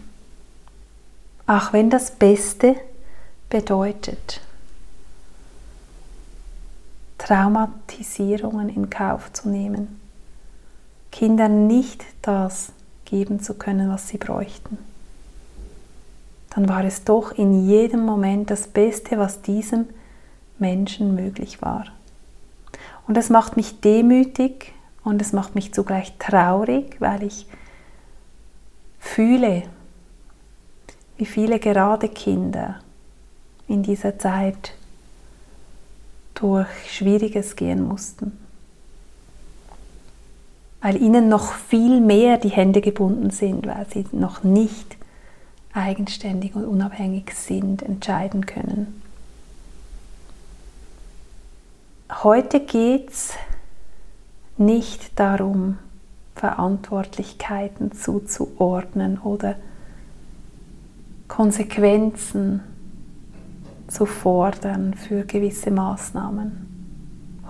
Auch 1.48 1.72
wenn 1.72 1.90
das 1.90 2.12
Beste 2.12 2.76
bedeutet, 3.50 4.40
Traumatisierungen 7.18 8.68
in 8.68 8.90
Kauf 8.90 9.32
zu 9.32 9.48
nehmen, 9.48 10.00
Kindern 11.10 11.66
nicht 11.66 12.04
das 12.22 12.70
geben 13.04 13.40
zu 13.40 13.54
können, 13.54 13.90
was 13.90 14.06
sie 14.06 14.18
bräuchten. 14.18 14.78
Dann 16.56 16.70
war 16.70 16.84
es 16.84 17.04
doch 17.04 17.32
in 17.32 17.68
jedem 17.68 18.00
Moment 18.00 18.50
das 18.50 18.66
Beste, 18.66 19.18
was 19.18 19.42
diesem 19.42 19.84
Menschen 20.58 21.14
möglich 21.14 21.60
war. 21.60 21.84
Und 23.06 23.14
das 23.14 23.28
macht 23.28 23.58
mich 23.58 23.82
demütig 23.82 24.72
und 25.04 25.20
es 25.20 25.34
macht 25.34 25.54
mich 25.54 25.74
zugleich 25.74 26.14
traurig, 26.18 26.96
weil 26.98 27.24
ich 27.24 27.46
fühle, 28.98 29.64
wie 31.18 31.26
viele 31.26 31.58
gerade 31.58 32.08
Kinder 32.08 32.76
in 33.68 33.82
dieser 33.82 34.18
Zeit 34.18 34.72
durch 36.32 36.68
Schwieriges 36.90 37.56
gehen 37.56 37.86
mussten. 37.86 38.38
Weil 40.80 41.02
ihnen 41.02 41.28
noch 41.28 41.52
viel 41.52 42.00
mehr 42.00 42.38
die 42.38 42.48
Hände 42.48 42.80
gebunden 42.80 43.28
sind, 43.28 43.66
weil 43.66 43.86
sie 43.92 44.06
noch 44.12 44.42
nicht 44.42 44.96
eigenständig 45.76 46.54
und 46.54 46.64
unabhängig 46.64 47.32
sind, 47.34 47.82
entscheiden 47.82 48.46
können. 48.46 49.02
Heute 52.22 52.60
geht 52.60 53.10
es 53.10 53.34
nicht 54.56 55.18
darum, 55.18 55.78
Verantwortlichkeiten 56.34 57.92
zuzuordnen 57.92 59.18
oder 59.18 59.56
Konsequenzen 61.28 62.60
zu 63.88 64.06
fordern 64.06 64.94
für 64.94 65.24
gewisse 65.24 65.70
Maßnahmen. 65.70 66.66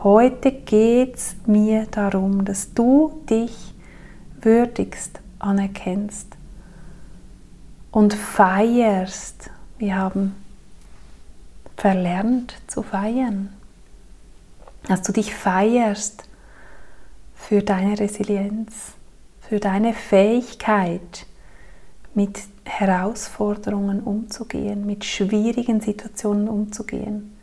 Heute 0.02 0.52
geht 0.52 1.16
es 1.16 1.36
mir 1.46 1.86
darum, 1.90 2.44
dass 2.44 2.72
du 2.74 3.22
dich 3.28 3.74
würdigst 4.40 5.20
anerkennst 5.38 6.35
und 7.96 8.12
feierst. 8.12 9.48
Wir 9.78 9.96
haben 9.96 10.34
verlernt 11.78 12.54
zu 12.66 12.82
feiern. 12.82 13.54
Dass 14.86 15.00
du 15.00 15.12
dich 15.12 15.34
feierst 15.34 16.24
für 17.34 17.62
deine 17.62 17.98
Resilienz, 17.98 18.92
für 19.40 19.60
deine 19.60 19.94
Fähigkeit, 19.94 21.24
mit 22.12 22.38
Herausforderungen 22.66 24.02
umzugehen, 24.02 24.84
mit 24.84 25.06
schwierigen 25.06 25.80
Situationen 25.80 26.50
umzugehen, 26.50 27.34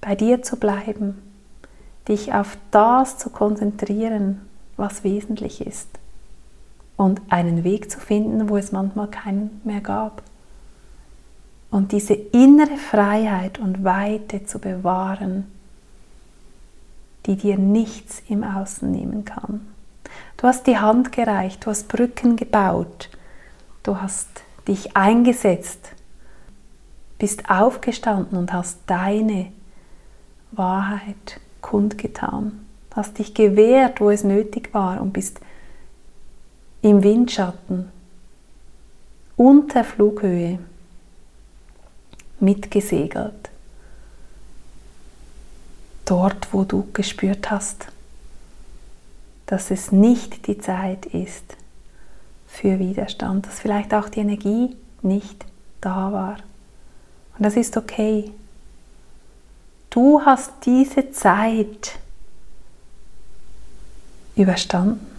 bei 0.00 0.14
dir 0.14 0.44
zu 0.44 0.60
bleiben, 0.60 1.20
dich 2.06 2.32
auf 2.32 2.56
das 2.70 3.18
zu 3.18 3.30
konzentrieren, 3.30 4.42
was 4.76 5.02
wesentlich 5.02 5.66
ist 5.66 5.97
und 6.98 7.22
einen 7.30 7.64
Weg 7.64 7.90
zu 7.90 8.00
finden, 8.00 8.50
wo 8.50 8.58
es 8.58 8.72
manchmal 8.72 9.06
keinen 9.08 9.62
mehr 9.64 9.80
gab. 9.80 10.20
Und 11.70 11.92
diese 11.92 12.14
innere 12.14 12.76
Freiheit 12.76 13.58
und 13.58 13.84
Weite 13.84 14.44
zu 14.44 14.58
bewahren, 14.58 15.46
die 17.24 17.36
dir 17.36 17.56
nichts 17.56 18.22
im 18.28 18.42
Außen 18.42 18.90
nehmen 18.90 19.24
kann. 19.24 19.60
Du 20.36 20.48
hast 20.48 20.66
die 20.66 20.78
Hand 20.78 21.12
gereicht, 21.12 21.64
du 21.64 21.70
hast 21.70 21.88
Brücken 21.88 22.36
gebaut, 22.36 23.10
du 23.84 24.00
hast 24.00 24.28
dich 24.66 24.96
eingesetzt, 24.96 25.92
bist 27.18 27.48
aufgestanden 27.48 28.36
und 28.36 28.52
hast 28.52 28.80
deine 28.86 29.52
Wahrheit 30.50 31.40
kundgetan, 31.60 32.66
hast 32.96 33.18
dich 33.18 33.34
gewehrt, 33.34 34.00
wo 34.00 34.10
es 34.10 34.24
nötig 34.24 34.74
war 34.74 35.00
und 35.00 35.12
bist 35.12 35.40
im 36.82 37.02
Windschatten, 37.02 37.90
unter 39.36 39.84
Flughöhe 39.84 40.58
mitgesegelt 42.40 43.50
dort, 46.04 46.52
wo 46.52 46.64
du 46.64 46.88
gespürt 46.92 47.50
hast, 47.50 47.88
dass 49.46 49.70
es 49.70 49.92
nicht 49.92 50.46
die 50.46 50.58
Zeit 50.58 51.06
ist 51.06 51.56
für 52.46 52.78
Widerstand, 52.78 53.46
dass 53.46 53.60
vielleicht 53.60 53.92
auch 53.92 54.08
die 54.08 54.20
Energie 54.20 54.76
nicht 55.02 55.44
da 55.80 56.12
war. 56.12 56.38
Und 57.36 57.44
das 57.44 57.56
ist 57.56 57.76
okay. 57.76 58.32
Du 59.90 60.22
hast 60.24 60.52
diese 60.64 61.10
Zeit 61.12 61.98
überstanden. 64.36 65.17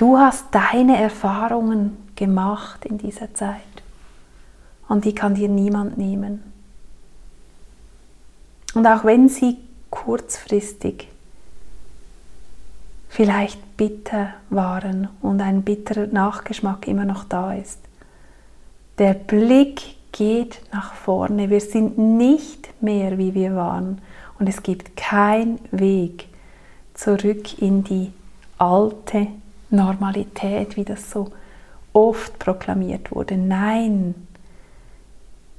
Du 0.00 0.16
hast 0.16 0.46
deine 0.52 0.98
Erfahrungen 0.98 2.08
gemacht 2.16 2.86
in 2.86 2.96
dieser 2.96 3.34
Zeit 3.34 3.60
und 4.88 5.04
die 5.04 5.14
kann 5.14 5.34
dir 5.34 5.50
niemand 5.50 5.98
nehmen. 5.98 6.42
Und 8.72 8.86
auch 8.86 9.04
wenn 9.04 9.28
sie 9.28 9.58
kurzfristig 9.90 11.06
vielleicht 13.10 13.76
bitter 13.76 14.32
waren 14.48 15.10
und 15.20 15.42
ein 15.42 15.64
bitterer 15.64 16.06
Nachgeschmack 16.06 16.88
immer 16.88 17.04
noch 17.04 17.24
da 17.24 17.52
ist, 17.52 17.80
der 18.96 19.12
Blick 19.12 19.96
geht 20.12 20.62
nach 20.72 20.94
vorne. 20.94 21.50
Wir 21.50 21.60
sind 21.60 21.98
nicht 21.98 22.82
mehr, 22.82 23.18
wie 23.18 23.34
wir 23.34 23.54
waren. 23.54 24.00
Und 24.38 24.48
es 24.48 24.62
gibt 24.62 24.96
keinen 24.96 25.58
Weg 25.70 26.26
zurück 26.94 27.60
in 27.60 27.84
die 27.84 28.12
alte 28.56 29.26
Normalität, 29.70 30.76
wie 30.76 30.84
das 30.84 31.10
so 31.10 31.30
oft 31.92 32.38
proklamiert 32.38 33.12
wurde. 33.12 33.36
Nein, 33.36 34.14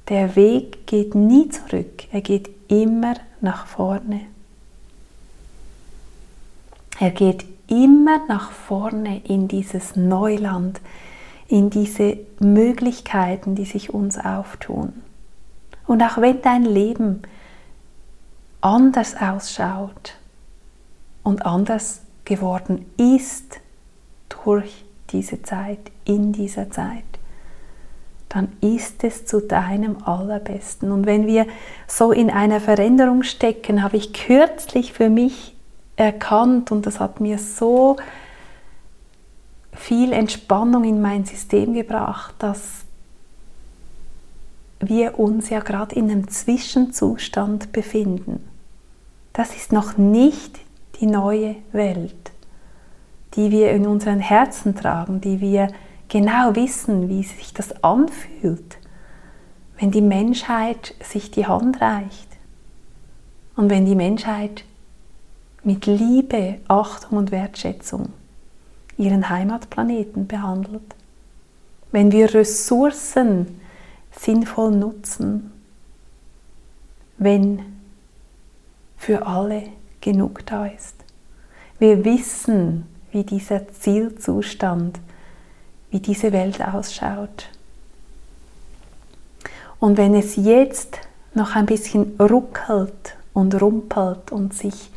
der 0.08 0.36
Weg 0.36 0.86
geht 0.86 1.14
nie 1.14 1.48
zurück, 1.48 2.04
er 2.12 2.20
geht 2.20 2.50
immer 2.68 3.14
nach 3.40 3.66
vorne. 3.66 4.22
Er 6.98 7.10
geht 7.10 7.44
immer 7.68 8.20
nach 8.28 8.50
vorne 8.50 9.22
in 9.24 9.48
dieses 9.48 9.96
Neuland, 9.96 10.80
in 11.48 11.70
diese 11.70 12.18
Möglichkeiten, 12.38 13.54
die 13.54 13.64
sich 13.64 13.92
uns 13.92 14.18
auftun. 14.18 14.92
Und 15.86 16.02
auch 16.02 16.18
wenn 16.18 16.42
dein 16.42 16.64
Leben 16.64 17.22
anders 18.60 19.16
ausschaut 19.16 20.14
und 21.22 21.44
anders 21.44 22.02
geworden 22.24 22.86
ist 22.96 23.60
durch 24.44 24.84
diese 25.10 25.42
Zeit, 25.42 25.90
in 26.04 26.32
dieser 26.32 26.70
Zeit, 26.70 27.04
dann 28.28 28.48
ist 28.60 29.04
es 29.04 29.26
zu 29.26 29.40
deinem 29.40 30.02
Allerbesten. 30.04 30.90
Und 30.90 31.04
wenn 31.04 31.26
wir 31.26 31.46
so 31.86 32.12
in 32.12 32.30
einer 32.30 32.60
Veränderung 32.60 33.22
stecken, 33.22 33.82
habe 33.82 33.98
ich 33.98 34.14
kürzlich 34.14 34.92
für 34.92 35.10
mich 35.10 35.54
erkannt 35.96 36.72
und 36.72 36.86
das 36.86 36.98
hat 36.98 37.20
mir 37.20 37.38
so 37.38 37.96
viel 39.74 40.12
Entspannung 40.12 40.84
in 40.84 41.02
mein 41.02 41.24
System 41.24 41.74
gebracht, 41.74 42.34
dass 42.38 42.84
wir 44.80 45.18
uns 45.18 45.50
ja 45.50 45.60
gerade 45.60 45.94
in 45.94 46.10
einem 46.10 46.28
Zwischenzustand 46.28 47.72
befinden. 47.72 48.48
Das 49.32 49.54
ist 49.54 49.72
noch 49.72 49.96
nicht 49.96 50.58
die 51.00 51.06
neue 51.06 51.56
Welt, 51.72 52.31
die 53.34 53.50
wir 53.50 53.70
in 53.72 53.86
unseren 53.86 54.20
Herzen 54.20 54.74
tragen, 54.74 55.20
die 55.20 55.40
wir 55.40 55.68
genau 56.08 56.54
wissen, 56.54 57.08
wie 57.08 57.22
sich 57.22 57.54
das 57.54 57.82
anfühlt, 57.82 58.78
wenn 59.78 59.90
die 59.90 60.02
Menschheit 60.02 60.94
sich 61.02 61.30
die 61.30 61.46
Hand 61.46 61.80
reicht 61.80 62.28
und 63.56 63.70
wenn 63.70 63.86
die 63.86 63.94
Menschheit 63.94 64.64
mit 65.64 65.86
Liebe, 65.86 66.58
Achtung 66.68 67.18
und 67.18 67.30
Wertschätzung 67.30 68.12
ihren 68.98 69.28
Heimatplaneten 69.28 70.26
behandelt. 70.26 70.94
Wenn 71.90 72.12
wir 72.12 72.32
Ressourcen 72.34 73.60
sinnvoll 74.10 74.72
nutzen, 74.72 75.52
wenn 77.18 77.62
für 78.96 79.26
alle 79.26 79.64
genug 80.00 80.44
da 80.46 80.66
ist. 80.66 80.96
Wir 81.78 82.04
wissen, 82.04 82.86
wie 83.12 83.24
dieser 83.24 83.68
Zielzustand, 83.68 84.98
wie 85.90 86.00
diese 86.00 86.32
Welt 86.32 86.60
ausschaut. 86.60 87.48
Und 89.78 89.98
wenn 89.98 90.14
es 90.14 90.36
jetzt 90.36 90.98
noch 91.34 91.54
ein 91.54 91.66
bisschen 91.66 92.18
ruckelt 92.18 93.16
und 93.32 93.60
rumpelt 93.60 94.32
und 94.32 94.54
sich 94.54 94.90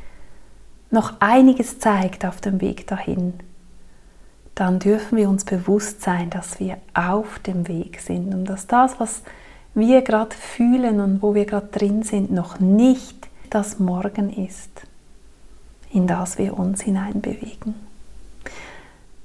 noch 0.91 1.13
einiges 1.19 1.79
zeigt 1.79 2.25
auf 2.25 2.41
dem 2.41 2.61
Weg 2.61 2.87
dahin, 2.87 3.33
dann 4.53 4.79
dürfen 4.79 5.17
wir 5.17 5.29
uns 5.29 5.43
bewusst 5.43 6.01
sein, 6.01 6.29
dass 6.29 6.59
wir 6.59 6.77
auf 6.93 7.39
dem 7.39 7.67
Weg 7.67 7.99
sind 7.99 8.33
und 8.33 8.45
dass 8.45 8.67
das, 8.67 8.99
was 8.99 9.21
wir 9.73 10.01
gerade 10.01 10.33
fühlen 10.33 11.01
und 11.01 11.21
wo 11.21 11.35
wir 11.35 11.45
gerade 11.45 11.67
drin 11.67 12.03
sind, 12.03 12.31
noch 12.31 12.59
nicht 12.59 13.27
das 13.49 13.79
Morgen 13.79 14.31
ist, 14.31 14.69
in 15.91 16.07
das 16.07 16.37
wir 16.37 16.57
uns 16.57 16.81
hineinbewegen. 16.81 17.84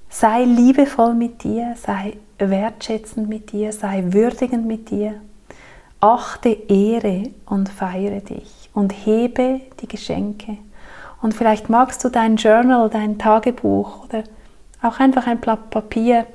Sei 0.09 0.45
liebevoll 0.45 1.15
mit 1.15 1.45
dir, 1.45 1.75
sei 1.77 2.17
wertschätzend 2.39 3.29
mit 3.29 3.53
dir, 3.53 3.73
sei 3.73 4.05
würdigend 4.09 4.67
mit 4.67 4.91
dir, 4.91 5.21
achte, 6.01 6.49
ehre 6.49 7.31
und 7.47 7.69
feiere 7.69 8.21
dich 8.21 8.71
und 8.75 8.93
hebe 8.93 9.61
die 9.81 9.89
Geschenke. 9.89 10.59
Und 11.23 11.35
vielleicht 11.35 11.69
magst 11.69 12.03
du 12.03 12.09
dein 12.09 12.37
Journal, 12.37 12.89
dein 12.89 13.19
Tagebuch 13.19 14.05
oder 14.05 14.25
auch 14.83 14.99
einfach 14.99 15.27
ein 15.27 15.39
Blatt 15.39 15.71
Papier 15.71 16.27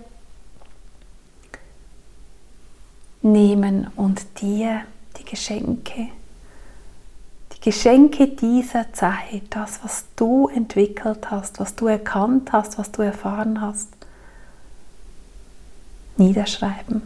nehmen 3.23 3.87
und 3.95 4.39
dir 4.41 4.81
die 5.17 5.25
Geschenke, 5.25 6.09
Geschenke 7.65 8.27
dieser 8.27 8.93
Zeit, 8.93 9.41
das, 9.49 9.83
was 9.83 10.05
du 10.15 10.49
entwickelt 10.49 11.31
hast, 11.31 11.59
was 11.59 11.75
du 11.75 11.87
erkannt 11.87 12.51
hast, 12.51 12.77
was 12.77 12.91
du 12.91 13.01
erfahren 13.01 13.59
hast, 13.59 13.89
niederschreiben. 16.15 17.01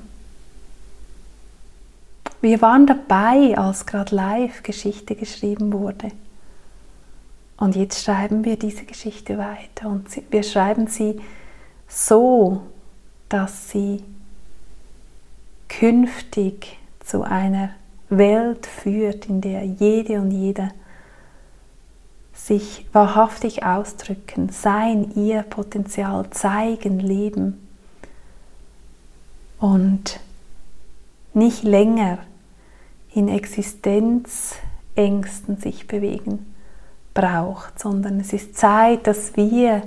Wir 2.42 2.62
waren 2.62 2.86
dabei, 2.86 3.58
als 3.58 3.86
gerade 3.86 4.14
live 4.14 4.62
Geschichte 4.62 5.16
geschrieben 5.16 5.72
wurde. 5.72 6.12
Und 7.56 7.78
jetzt 7.78 8.04
schreiben 8.04 8.44
wir 8.44 8.60
diese 8.60 8.84
Geschichte 8.84 9.38
weiter 9.38 9.88
und 9.88 10.10
wir 10.30 10.44
schreiben 10.44 10.88
sie 10.88 11.22
so, 11.88 12.64
dass 13.30 13.70
sie 13.70 14.04
künftig 15.70 16.78
zu 17.00 17.24
einer 17.24 17.76
Welt 18.10 18.66
führt, 18.66 19.28
in 19.28 19.42
der 19.42 19.64
jede 19.64 20.20
und 20.20 20.32
jeder 20.32 20.70
sich 22.34 22.88
wahrhaftig 22.94 23.64
ausdrücken, 23.64 24.50
sein, 24.50 25.12
ihr 25.16 25.44
Potenzial 25.44 26.30
zeigen, 26.32 27.00
leben 27.00 27.68
und 29.60 30.20
nicht 31.34 31.64
länger 31.64 32.20
in 33.14 33.28
Existenzängsten 33.28 35.58
sich 35.58 35.88
bewegen 35.88 36.54
braucht, 37.14 37.80
sondern 37.80 38.20
es 38.20 38.34
ist 38.34 38.58
Zeit, 38.58 39.06
dass 39.08 39.36
wir 39.36 39.84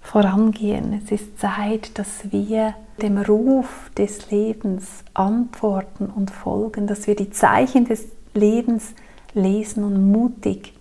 vorangehen. 0.00 1.02
Es 1.04 1.10
ist 1.10 1.38
Zeit, 1.38 1.98
dass 1.98 2.30
wir 2.30 2.74
dem 3.00 3.18
Ruf 3.18 3.90
des 3.96 4.30
Lebens 4.30 5.04
antworten 5.14 6.06
und 6.06 6.30
folgen, 6.30 6.86
dass 6.86 7.06
wir 7.06 7.16
die 7.16 7.30
Zeichen 7.30 7.86
des 7.86 8.06
Lebens 8.34 8.94
lesen 9.34 9.84
und 9.84 10.10
mutig 10.10 10.74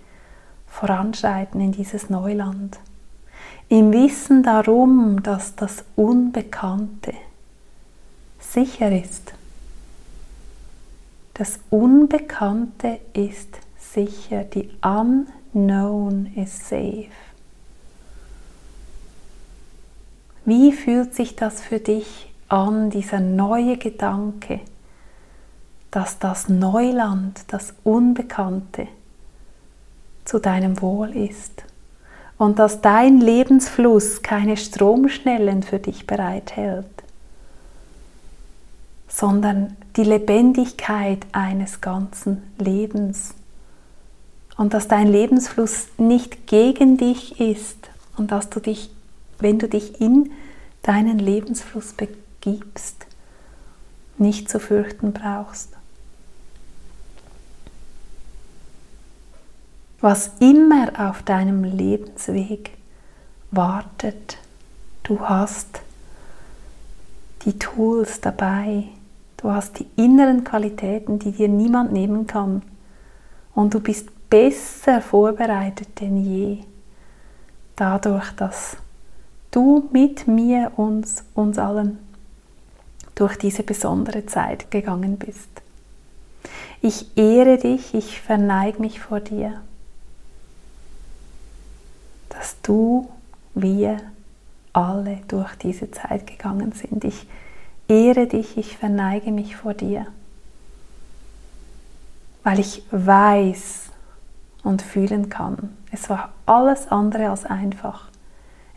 voranschreiten 0.68 1.62
in 1.62 1.72
dieses 1.72 2.10
Neuland. 2.10 2.80
Im 3.70 3.94
Wissen 3.94 4.44
darum, 4.44 5.24
dass 5.24 5.56
das 5.56 5.86
Unbekannte 5.96 7.14
sicher 8.40 8.92
ist. 8.92 9.34
Das 11.34 11.60
Unbekannte 11.70 13.00
ist 13.14 13.58
sicher. 13.80 14.44
Die 14.44 14.70
Unknown 14.84 16.28
is 16.36 16.68
safe. 16.70 17.08
Wie 20.46 20.72
fühlt 20.72 21.14
sich 21.14 21.36
das 21.36 21.62
für 21.62 21.80
dich 21.80 22.32
an, 22.48 22.90
dieser 22.90 23.20
neue 23.20 23.78
Gedanke, 23.78 24.60
dass 25.92 26.20
das 26.20 26.50
Neuland, 26.50 27.42
das 27.48 27.74
Unbekannte 27.84 28.88
zu 30.26 30.40
deinem 30.40 30.82
Wohl 30.82 31.16
ist? 31.16 31.64
Und 32.38 32.58
dass 32.58 32.82
dein 32.82 33.20
Lebensfluss 33.20 34.24
keine 34.24 34.58
Stromschnellen 34.58 35.62
für 35.62 35.78
dich 35.78 36.08
bereithält, 36.08 36.88
sondern 39.08 39.78
die 39.96 40.04
Lebendigkeit 40.04 41.20
eines 41.34 41.82
ganzen 41.82 42.42
Lebens? 42.58 43.36
Und 44.58 44.74
dass 44.74 44.88
dein 44.88 45.08
Lebensfluss 45.08 45.88
nicht 46.00 46.48
gegen 46.48 46.98
dich 46.98 47.40
ist 47.40 47.90
und 48.18 48.32
dass 48.32 48.50
du 48.50 48.60
dich 48.60 48.90
wenn 49.42 49.60
du 49.60 49.68
dich 49.68 50.00
in 50.02 50.32
deinen 50.82 51.20
Lebensfluss 51.20 51.94
begibst, 51.94 53.06
nicht 54.18 54.50
zu 54.50 54.60
fürchten 54.60 55.14
brauchst. 55.14 55.70
Was 60.00 60.32
immer 60.40 60.92
auf 60.98 61.22
deinem 61.22 61.64
Lebensweg 61.64 62.72
wartet, 63.52 64.40
du 65.04 65.20
hast 65.20 65.82
die 67.46 67.60
Tools 67.60 68.20
dabei, 68.22 68.86
du 69.38 69.52
hast 69.52 69.80
die 69.80 69.88
inneren 69.96 70.44
Qualitäten, 70.44 71.20
die 71.20 71.32
dir 71.32 71.48
niemand 71.48 71.92
nehmen 71.92 72.26
kann 72.26 72.64
und 73.54 73.74
du 73.74 73.80
bist 73.80 74.10
besser 74.30 75.02
vorbereitet 75.02 76.00
denn 76.00 76.18
je, 76.18 76.64
dadurch, 77.76 78.32
dass 78.32 78.78
du 79.52 79.90
mit 79.92 80.28
mir, 80.28 80.72
uns, 80.78 81.24
uns 81.36 81.58
allen 81.58 82.00
durch 83.16 83.38
diese 83.38 83.64
besondere 83.64 84.26
Zeit 84.26 84.72
gegangen 84.72 85.18
bist. 85.18 85.50
Ich 86.82 87.16
ehre 87.16 87.58
dich, 87.58 87.94
ich 87.94 88.22
verneige 88.22 88.80
mich 88.80 89.00
vor 89.02 89.20
dir, 89.20 89.62
dass 92.30 92.56
du, 92.64 93.10
wir 93.54 93.98
alle 94.74 95.20
durch 95.28 95.54
diese 95.56 95.92
Zeit 95.92 96.26
gegangen 96.26 96.72
sind. 96.72 97.04
Ich 97.04 97.28
ehre 97.88 98.28
dich, 98.28 98.58
ich 98.58 98.78
verneige 98.78 99.32
mich 99.32 99.56
vor 99.56 99.74
dir, 99.74 100.08
weil 102.44 102.60
ich 102.60 102.84
weiß 102.92 103.90
und 104.64 104.82
fühlen 104.82 105.30
kann. 105.30 105.78
Es 105.92 106.10
war 106.10 106.32
alles 106.46 106.88
andere 106.88 107.30
als 107.30 107.46
einfach. 107.46 108.10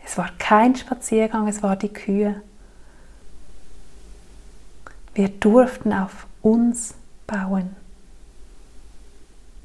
Es 0.05 0.17
war 0.17 0.29
kein 0.37 0.75
Spaziergang, 0.75 1.47
es 1.47 1.63
war 1.63 1.75
die 1.75 1.91
Kühe. 1.91 2.41
Wir 5.15 5.29
durften 5.29 5.91
auf 5.93 6.27
uns 6.41 6.93
bauen. 7.25 7.75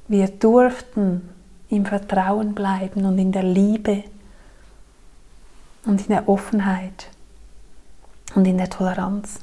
Wir 0.09 0.29
durften 0.29 1.29
im 1.69 1.85
Vertrauen 1.85 2.55
bleiben 2.55 3.05
und 3.05 3.19
in 3.19 3.33
der 3.33 3.43
Liebe 3.43 4.05
und 5.85 6.01
in 6.01 6.09
der 6.09 6.29
Offenheit 6.29 7.11
und 8.35 8.47
in 8.47 8.57
der 8.59 8.71
Toleranz. 8.71 9.41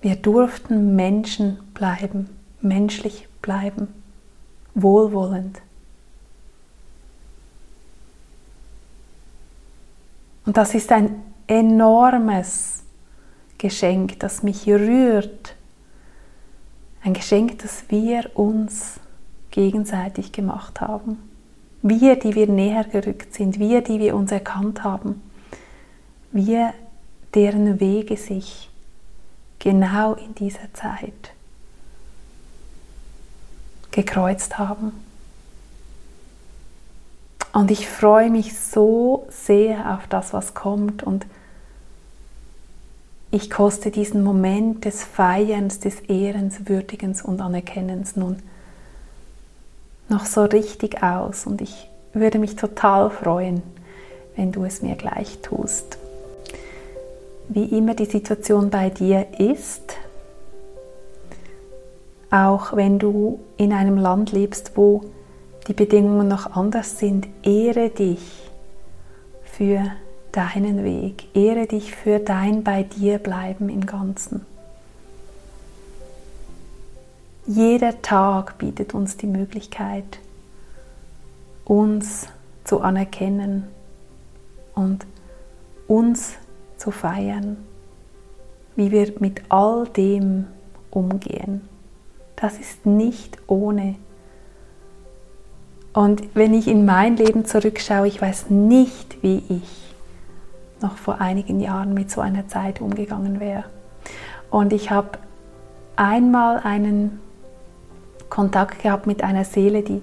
Wir 0.00 0.16
durften 0.16 0.96
Menschen 0.96 1.58
bleiben, 1.72 2.28
menschlich 2.60 3.28
bleiben, 3.42 3.88
wohlwollend. 4.74 5.60
Und 10.48 10.56
das 10.56 10.72
ist 10.72 10.90
ein 10.92 11.22
enormes 11.46 12.82
Geschenk, 13.58 14.18
das 14.20 14.42
mich 14.42 14.66
rührt. 14.66 15.54
Ein 17.02 17.12
Geschenk, 17.12 17.58
das 17.58 17.84
wir 17.90 18.30
uns 18.32 18.98
gegenseitig 19.50 20.32
gemacht 20.32 20.80
haben. 20.80 21.18
Wir, 21.82 22.18
die 22.18 22.34
wir 22.34 22.46
näher 22.46 22.84
gerückt 22.84 23.34
sind, 23.34 23.58
wir, 23.58 23.82
die 23.82 24.00
wir 24.00 24.16
uns 24.16 24.32
erkannt 24.32 24.84
haben, 24.84 25.20
wir, 26.32 26.72
deren 27.34 27.78
Wege 27.78 28.16
sich 28.16 28.70
genau 29.58 30.14
in 30.14 30.34
dieser 30.34 30.72
Zeit 30.72 31.34
gekreuzt 33.90 34.58
haben. 34.58 34.92
Und 37.52 37.70
ich 37.70 37.88
freue 37.88 38.30
mich 38.30 38.58
so 38.58 39.26
sehr 39.30 39.94
auf 39.94 40.06
das, 40.08 40.32
was 40.32 40.54
kommt 40.54 41.02
und 41.02 41.26
ich 43.30 43.50
koste 43.50 43.90
diesen 43.90 44.22
Moment 44.24 44.84
des 44.84 45.04
Feierns, 45.04 45.80
des 45.80 46.00
Ehrens, 46.00 46.66
Würdigens 46.66 47.20
und 47.20 47.40
Anerkennens 47.40 48.16
nun 48.16 48.42
noch 50.08 50.24
so 50.24 50.44
richtig 50.44 51.02
aus 51.02 51.46
und 51.46 51.60
ich 51.60 51.88
würde 52.14 52.38
mich 52.38 52.56
total 52.56 53.10
freuen, 53.10 53.62
wenn 54.36 54.52
du 54.52 54.64
es 54.64 54.80
mir 54.80 54.94
gleich 54.96 55.40
tust. 55.42 55.98
Wie 57.48 57.64
immer 57.64 57.94
die 57.94 58.06
Situation 58.06 58.70
bei 58.70 58.88
dir 58.88 59.26
ist, 59.38 59.96
auch 62.30 62.74
wenn 62.76 62.98
du 62.98 63.40
in 63.56 63.72
einem 63.72 63.98
Land 63.98 64.32
lebst, 64.32 64.72
wo 64.74 65.04
die 65.68 65.74
Bedingungen 65.74 66.28
noch 66.28 66.56
anders 66.56 66.98
sind, 66.98 67.28
ehre 67.42 67.90
dich 67.90 68.50
für 69.44 69.84
deinen 70.32 70.82
Weg, 70.82 71.34
ehre 71.36 71.66
dich 71.66 71.94
für 71.94 72.18
dein 72.18 72.64
bei 72.64 72.82
dir 72.82 73.18
bleiben 73.18 73.68
im 73.68 73.84
Ganzen. 73.84 74.46
Jeder 77.46 78.02
Tag 78.02 78.58
bietet 78.58 78.94
uns 78.94 79.16
die 79.16 79.26
Möglichkeit, 79.26 80.18
uns 81.64 82.28
zu 82.64 82.80
anerkennen 82.80 83.64
und 84.74 85.06
uns 85.86 86.34
zu 86.76 86.90
feiern, 86.90 87.56
wie 88.76 88.90
wir 88.90 89.12
mit 89.20 89.42
all 89.48 89.86
dem 89.88 90.46
umgehen. 90.90 91.62
Das 92.36 92.58
ist 92.58 92.86
nicht 92.86 93.38
ohne. 93.46 93.96
Und 95.92 96.34
wenn 96.34 96.54
ich 96.54 96.68
in 96.68 96.84
mein 96.84 97.16
Leben 97.16 97.44
zurückschaue, 97.44 98.06
ich 98.06 98.20
weiß 98.20 98.50
nicht, 98.50 99.22
wie 99.22 99.42
ich 99.48 99.94
noch 100.80 100.96
vor 100.96 101.20
einigen 101.20 101.60
Jahren 101.60 101.94
mit 101.94 102.10
so 102.10 102.20
einer 102.20 102.46
Zeit 102.46 102.80
umgegangen 102.80 103.40
wäre. 103.40 103.64
Und 104.50 104.72
ich 104.72 104.90
habe 104.90 105.18
einmal 105.96 106.60
einen 106.60 107.20
Kontakt 108.28 108.82
gehabt 108.82 109.06
mit 109.06 109.22
einer 109.22 109.44
Seele, 109.44 109.82
die 109.82 110.02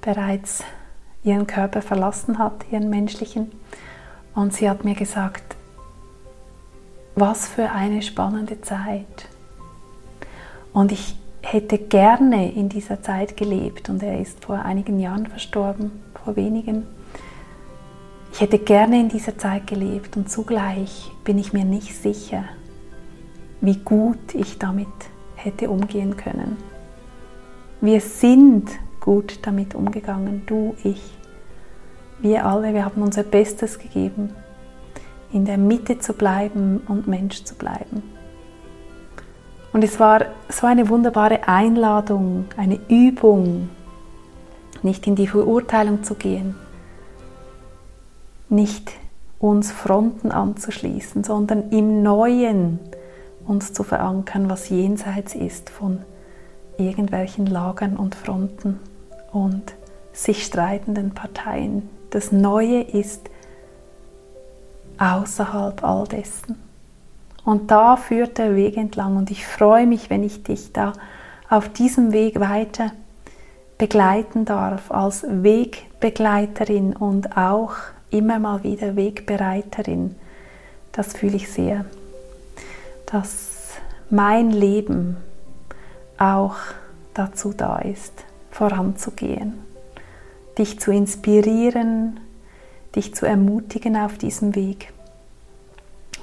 bereits 0.00 0.64
ihren 1.24 1.46
Körper 1.46 1.82
verlassen 1.82 2.38
hat, 2.38 2.64
ihren 2.70 2.88
menschlichen. 2.88 3.52
Und 4.34 4.54
sie 4.54 4.70
hat 4.70 4.84
mir 4.84 4.94
gesagt, 4.94 5.56
was 7.14 7.48
für 7.48 7.70
eine 7.70 8.02
spannende 8.02 8.60
Zeit. 8.60 9.28
Und 10.72 10.92
ich 10.92 11.16
hätte 11.42 11.78
gerne 11.78 12.52
in 12.52 12.68
dieser 12.68 13.02
Zeit 13.02 13.36
gelebt 13.36 13.88
und 13.88 14.02
er 14.02 14.20
ist 14.20 14.44
vor 14.44 14.56
einigen 14.56 14.98
Jahren 14.98 15.26
verstorben, 15.26 15.90
vor 16.24 16.36
wenigen. 16.36 16.86
Ich 18.32 18.40
hätte 18.40 18.58
gerne 18.58 19.00
in 19.00 19.08
dieser 19.08 19.38
Zeit 19.38 19.66
gelebt 19.66 20.16
und 20.16 20.30
zugleich 20.30 21.10
bin 21.24 21.38
ich 21.38 21.52
mir 21.52 21.64
nicht 21.64 21.96
sicher, 21.96 22.44
wie 23.60 23.76
gut 23.76 24.34
ich 24.34 24.58
damit 24.58 24.88
hätte 25.34 25.70
umgehen 25.70 26.16
können. 26.16 26.56
Wir 27.80 28.00
sind 28.00 28.70
gut 29.00 29.38
damit 29.42 29.74
umgegangen, 29.74 30.42
du, 30.46 30.74
ich. 30.84 31.00
Wir 32.20 32.44
alle, 32.44 32.74
wir 32.74 32.84
haben 32.84 33.02
unser 33.02 33.22
Bestes 33.22 33.78
gegeben, 33.78 34.30
in 35.32 35.44
der 35.44 35.58
Mitte 35.58 35.98
zu 36.00 36.12
bleiben 36.12 36.80
und 36.88 37.06
Mensch 37.06 37.44
zu 37.44 37.54
bleiben. 37.54 38.02
Und 39.72 39.84
es 39.84 40.00
war 40.00 40.26
so 40.48 40.66
eine 40.66 40.88
wunderbare 40.88 41.46
Einladung, 41.46 42.46
eine 42.56 42.80
Übung, 42.88 43.68
nicht 44.82 45.06
in 45.06 45.14
die 45.14 45.26
Verurteilung 45.26 46.02
zu 46.04 46.14
gehen, 46.14 46.54
nicht 48.48 48.92
uns 49.38 49.70
Fronten 49.70 50.32
anzuschließen, 50.32 51.22
sondern 51.24 51.70
im 51.70 52.02
Neuen 52.02 52.78
uns 53.46 53.72
zu 53.72 53.82
verankern, 53.82 54.48
was 54.50 54.68
jenseits 54.68 55.34
ist 55.34 55.70
von 55.70 56.02
irgendwelchen 56.76 57.46
Lagern 57.46 57.96
und 57.96 58.14
Fronten 58.14 58.78
und 59.32 59.74
sich 60.12 60.44
streitenden 60.44 61.12
Parteien. 61.12 61.88
Das 62.10 62.32
Neue 62.32 62.82
ist 62.82 63.28
außerhalb 64.98 65.84
all 65.84 66.06
dessen. 66.06 66.67
Und 67.44 67.70
da 67.70 67.96
führt 67.96 68.38
der 68.38 68.54
Weg 68.56 68.76
entlang 68.76 69.16
und 69.16 69.30
ich 69.30 69.46
freue 69.46 69.86
mich, 69.86 70.10
wenn 70.10 70.22
ich 70.22 70.42
dich 70.42 70.72
da 70.72 70.92
auf 71.48 71.68
diesem 71.68 72.12
Weg 72.12 72.40
weiter 72.40 72.92
begleiten 73.78 74.44
darf 74.44 74.90
als 74.90 75.24
Wegbegleiterin 75.28 76.94
und 76.94 77.36
auch 77.36 77.74
immer 78.10 78.38
mal 78.38 78.64
wieder 78.64 78.96
Wegbereiterin. 78.96 80.16
Das 80.92 81.14
fühle 81.14 81.36
ich 81.36 81.50
sehr, 81.50 81.84
dass 83.06 83.74
mein 84.10 84.50
Leben 84.50 85.16
auch 86.18 86.56
dazu 87.14 87.52
da 87.52 87.78
ist, 87.78 88.24
voranzugehen, 88.50 89.54
dich 90.58 90.80
zu 90.80 90.90
inspirieren, 90.90 92.20
dich 92.96 93.14
zu 93.14 93.26
ermutigen 93.26 93.96
auf 93.96 94.18
diesem 94.18 94.54
Weg 94.54 94.92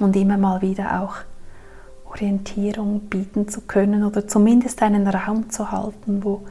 und 0.00 0.16
immer 0.16 0.36
mal 0.36 0.62
wieder 0.62 1.02
auch 1.02 1.16
Orientierung 2.10 3.00
bieten 3.00 3.48
zu 3.48 3.62
können 3.62 4.04
oder 4.04 4.26
zumindest 4.26 4.82
einen 4.82 5.06
Raum 5.06 5.50
zu 5.50 5.70
halten, 5.70 6.24
wo 6.24 6.42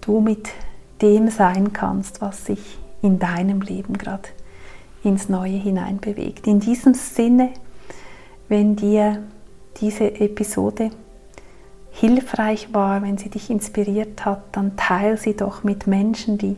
du 0.00 0.20
mit 0.20 0.48
dem 1.02 1.30
sein 1.30 1.72
kannst, 1.72 2.20
was 2.20 2.44
sich 2.44 2.78
in 3.02 3.18
deinem 3.18 3.60
Leben 3.60 3.96
gerade 3.96 4.28
ins 5.04 5.28
Neue 5.28 5.56
hinein 5.56 5.98
bewegt. 5.98 6.46
In 6.46 6.60
diesem 6.60 6.94
Sinne, 6.94 7.50
wenn 8.48 8.76
dir 8.76 9.22
diese 9.80 10.20
Episode 10.20 10.90
hilfreich 11.90 12.72
war, 12.72 13.02
wenn 13.02 13.18
sie 13.18 13.30
dich 13.30 13.50
inspiriert 13.50 14.24
hat, 14.24 14.42
dann 14.52 14.76
teile 14.76 15.16
sie 15.16 15.34
doch 15.34 15.64
mit 15.64 15.86
Menschen, 15.86 16.38
die 16.38 16.56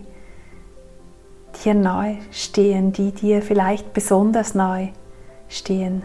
dir 1.64 1.74
nahe 1.74 2.18
stehen, 2.30 2.92
die 2.92 3.12
dir 3.12 3.42
vielleicht 3.42 3.92
besonders 3.92 4.54
nahe 4.54 4.90
stehen, 5.50 6.02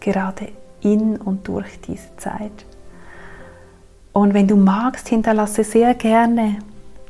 gerade 0.00 0.48
in 0.80 1.16
und 1.16 1.46
durch 1.46 1.80
diese 1.80 2.16
Zeit. 2.16 2.64
Und 4.14 4.32
wenn 4.32 4.48
du 4.48 4.56
magst, 4.56 5.08
hinterlasse 5.08 5.64
sehr 5.64 5.94
gerne 5.94 6.60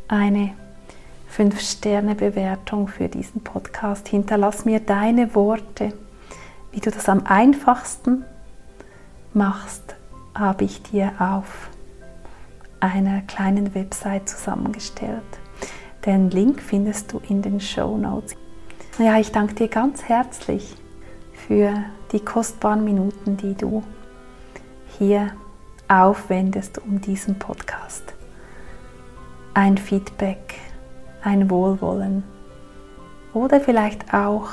eine 0.09 0.55
5-Sterne-Bewertung 1.37 2.89
für 2.89 3.09
diesen 3.09 3.43
Podcast. 3.43 4.09
Hinterlass 4.09 4.65
mir 4.65 4.81
deine 4.81 5.35
Worte, 5.35 5.93
wie 6.73 6.81
du 6.81 6.91
das 6.91 7.09
am 7.09 7.23
einfachsten 7.25 8.25
machst 9.33 9.95
habe 10.35 10.65
ich 10.65 10.83
dir 10.83 11.13
auf 11.19 11.69
einer 12.81 13.23
kleinen 13.23 13.75
Website 13.75 14.29
zusammengestellt. 14.29 15.23
Den 16.07 16.31
Link 16.31 16.63
findest 16.63 17.13
du 17.13 17.21
in 17.29 17.43
den 17.43 17.61
Show 17.61 17.97
Notes. 17.97 18.37
Ja, 18.99 19.19
ich 19.19 19.33
danke 19.33 19.55
dir 19.55 19.69
ganz 19.69 20.05
herzlich 20.05 20.77
für 21.49 21.83
die 22.13 22.21
kostbaren 22.21 22.85
Minuten, 22.85 23.39
die 23.39 23.55
du 23.55 23.83
hier 24.99 25.33
aufwendest 25.89 26.79
um 26.79 27.01
diesen 27.01 27.39
Podcast. 27.39 28.15
Ein 29.55 29.79
Feedback, 29.79 30.57
ein 31.23 31.49
Wohlwollen 31.51 32.23
oder 33.33 33.63
vielleicht 33.63 34.13
auch 34.13 34.51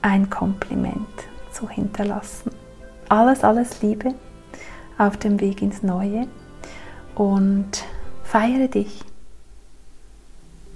ein 0.00 0.30
Kompliment 0.30 1.06
zu 1.52 1.68
hinterlassen. 1.68 2.52
Alles, 3.10 3.44
alles 3.44 3.82
Liebe 3.82 4.14
auf 4.96 5.18
dem 5.18 5.40
Weg 5.40 5.60
ins 5.60 5.82
Neue 5.82 6.26
und 7.14 7.84
feiere 8.24 8.68
dich. 8.68 9.04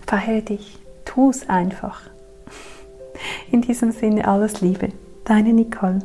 Feiere 0.07 0.42
dich. 0.42 0.79
Tu 1.07 1.31
es 1.31 1.49
einfach. 1.49 2.03
In 3.50 3.62
diesem 3.62 3.92
Sinne 3.92 4.27
alles 4.27 4.61
Liebe. 4.61 4.88
Deine 5.24 5.53
Nicole. 5.53 6.00